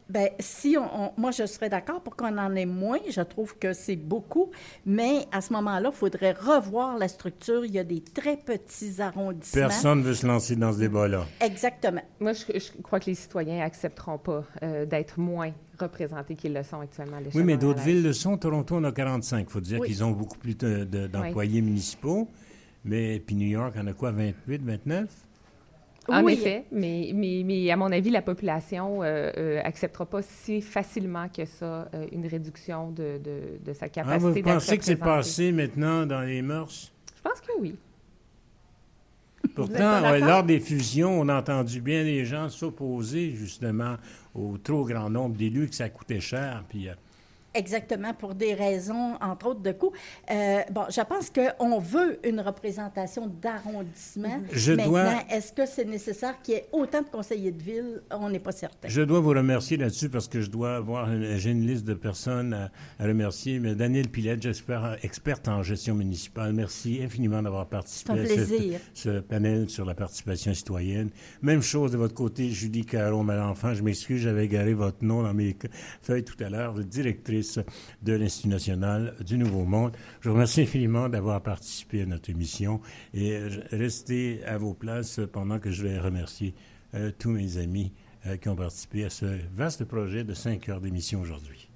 Bien, 0.10 0.28
si 0.40 0.78
on, 0.80 1.06
on- 1.08 1.12
moi, 1.18 1.32
je 1.32 1.46
serais 1.46 1.70
d'accord 1.70 2.02
pour 2.02 2.16
qu'on 2.16 2.38
en 2.38 2.56
ait 2.56 2.66
moins. 2.66 3.00
Je 3.10 3.22
trouve 3.22 3.58
que 3.58 3.74
c'est 3.74 3.96
beaucoup. 3.98 4.52
Mais 4.86 5.26
à 5.32 5.42
ce 5.42 5.52
moment-là, 5.54 5.90
il 5.94 5.96
faudrait 5.98 6.32
revoir 6.32 6.98
la 6.98 7.08
structure. 7.08 7.66
Il 7.66 7.74
y 7.74 7.80
a 7.80 7.84
des 7.84 8.02
très 8.02 8.38
petits 8.38 9.02
arrondissements. 9.02 9.62
Personne 9.62 10.00
ne 10.00 10.04
veut 10.04 10.14
se 10.14 10.26
lancer 10.26 10.56
dans 10.56 10.72
ce 10.72 10.80
débat-là. 10.80 11.26
Exactement. 11.42 12.02
moi, 12.22 12.34
je, 12.34 12.44
je 12.58 12.82
crois 12.82 13.00
que 13.00 13.08
les 13.08 13.16
citoyens 13.16 13.64
accepteront 13.66 14.18
pas 14.18 14.44
euh, 14.64 14.86
d'être 14.86 15.20
moins 15.20 15.52
représentés 15.80 16.36
qu'ils 16.36 16.54
le 16.54 16.64
sont 16.64 16.80
actuellement 16.80 17.18
à 17.18 17.20
l'échelle 17.20 17.42
Oui, 17.42 17.44
mais 17.46 17.58
d'autres 17.58 17.82
villes 17.82 18.02
le 18.04 18.14
sont. 18.14 18.38
Toronto 18.38 18.76
en 18.78 18.84
a 18.86 18.92
45. 18.92 19.46
Il 19.48 19.52
faut 19.52 19.60
dire 19.60 19.80
Oui. 19.82 19.88
qu'ils 19.88 20.04
ont 20.04 20.12
beaucoup 20.12 20.38
plus 20.38 20.58
de- 20.58 20.86
de- 20.86 21.08
d'employés 21.08 21.62
municipaux. 21.62 22.28
Mais 22.86 23.20
puis 23.20 23.36
New 23.36 23.48
York 23.48 23.76
en 23.78 23.86
a 23.88 23.94
quoi, 23.94 24.12
28, 24.12 24.62
29? 24.64 25.10
En 26.10 26.24
Oui. 26.24 26.34
effet, 26.34 26.66
mais, 26.72 27.12
mais, 27.14 27.42
mais 27.46 27.70
à 27.70 27.76
mon 27.76 27.92
avis, 27.92 28.10
la 28.10 28.22
population 28.22 29.04
euh, 29.04 29.30
euh, 29.38 29.62
acceptera 29.64 30.06
pas 30.06 30.22
si 30.22 30.62
facilement 30.62 31.28
que 31.28 31.44
ça 31.46 31.90
euh, 31.94 32.06
une 32.14 32.26
réduction 32.26 32.92
de, 32.92 33.20
de, 33.24 33.60
de 33.64 33.74
sa 33.74 33.88
Ah, 33.88 33.90
capacité 33.90 34.20
vous 34.22 34.34
d'être 34.34 34.44
pensez 34.46 34.78
que 34.78 34.86
c'est 34.86 34.96
passé 34.96 35.52
maintenant 35.52 36.06
dans 36.06 36.22
les 36.22 36.42
mœurs? 36.42 36.94
Je 37.16 37.22
pense 37.22 37.42
que 37.42 37.52
oui. 37.60 37.76
Pourtant, 39.56 40.04
euh, 40.06 40.20
lors 40.20 40.44
des 40.44 40.60
fusions, 40.60 41.20
on 41.20 41.28
a 41.30 41.40
entendu 41.40 41.82
bien 41.82 42.04
des 42.04 42.26
gens 42.26 42.50
s'opposer 42.50 43.32
justement 43.32 43.96
au 44.36 44.58
trop 44.58 44.86
grand 44.86 45.10
nombre 45.10 45.36
d'élus, 45.36 45.68
que 45.70 45.76
ça 45.76 45.90
coûtait 45.90 46.20
cher. 46.20 46.64
Puis, 46.70 46.90
euh, 46.90 46.94
exactement, 47.58 48.14
pour 48.14 48.36
des 48.36 48.54
raisons, 48.54 49.16
entre 49.22 49.48
autres, 49.48 49.62
de 49.62 49.72
coût. 49.72 49.92
Euh, 50.32 50.62
bon, 50.72 50.84
je 50.90 51.02
pense 51.02 51.30
qu'on 51.30 51.80
veut 51.80 52.20
une 52.28 52.40
représentation 52.40 53.28
d'arrondissement. 53.42 54.42
Je 54.52 54.74
Maintenant, 54.74 54.92
dois- 54.92 55.14
est-ce 55.30 55.52
que 55.54 55.66
c'est 55.66 55.86
nécessaire 55.86 56.42
qu'il 56.42 56.54
y 56.56 56.58
ait 56.58 56.68
autant 56.72 57.02
de 57.02 57.08
conseillers 57.08 57.52
de 57.52 57.62
ville? 57.64 58.02
On 58.12 58.30
n'est 58.30 58.40
pas 58.40 58.52
certain. 58.52 58.88
Je 58.88 59.02
dois 59.02 59.20
vous 59.20 59.30
remercier 59.30 59.78
là-dessus 59.78 60.10
parce 60.10 60.28
que 60.28 60.42
je 60.42 60.50
dois 60.50 60.76
avoir 60.78 61.12
une, 61.12 61.38
j'ai 61.38 61.52
une 61.52 61.66
liste 61.66 61.86
de 61.86 61.94
personnes 61.94 62.54
à, 62.54 62.72
à 63.00 63.08
remercier. 63.08 63.60
Mais 63.60 63.76
Daniel 63.76 64.10
Pilette, 64.10 64.42
j'espère, 64.44 64.98
experte 65.04 65.48
en 65.48 65.64
gestion 65.64 65.96
municipale, 65.96 66.54
merci 66.54 67.00
infiniment 67.04 67.42
d'avoir 67.42 67.68
participé 67.68 68.14
C'est 68.14 68.20
un 68.20 68.24
à 68.24 68.46
plaisir. 68.46 68.80
ce 68.94 69.20
panel 69.20 69.70
sur 69.70 69.86
la 69.86 69.94
participation 69.96 70.54
citoyenne. 70.54 71.10
Même 71.42 71.62
chose 71.62 71.92
de 71.92 71.98
votre 71.98 72.14
côté, 72.14 72.50
Julie 72.50 72.86
Caron 72.86 73.24
Malenfant. 73.24 73.74
Je 73.74 73.84
m'excuse, 73.84 74.22
j'avais 74.22 74.46
égaré 74.46 74.74
votre 74.74 75.04
nom 75.04 75.24
dans 75.24 75.34
mes 75.34 75.56
feuilles 76.02 76.24
tout 76.24 76.42
à 76.44 76.50
l'heure, 76.50 76.74
directrice 76.76 77.47
de 78.02 78.14
l'Institut 78.14 78.50
national 78.50 79.16
du 79.26 79.38
Nouveau 79.38 79.64
Monde. 79.64 79.96
Je 80.22 80.30
vous 80.30 80.36
remercie 80.36 80.62
infiniment 80.62 81.10
d'avoir 81.10 81.42
participé 81.42 82.02
à 82.02 82.06
notre 82.06 82.30
émission 82.30 82.82
et 83.14 83.40
restez 83.72 84.44
à 84.46 84.58
vos 84.58 84.74
places 84.74 85.20
pendant 85.32 85.60
que 85.60 85.72
je 85.72 85.84
vais 85.86 86.00
remercier 86.00 86.54
euh, 86.94 87.12
tous 87.18 87.30
mes 87.30 87.58
amis 87.58 87.92
euh, 88.26 88.38
qui 88.38 88.50
ont 88.50 88.56
participé 88.56 89.06
à 89.06 89.10
ce 89.10 89.26
vaste 89.56 89.86
projet 89.86 90.24
de 90.24 90.34
cinq 90.34 90.70
heures 90.70 90.82
d'émission 90.82 91.22
aujourd'hui. 91.22 91.67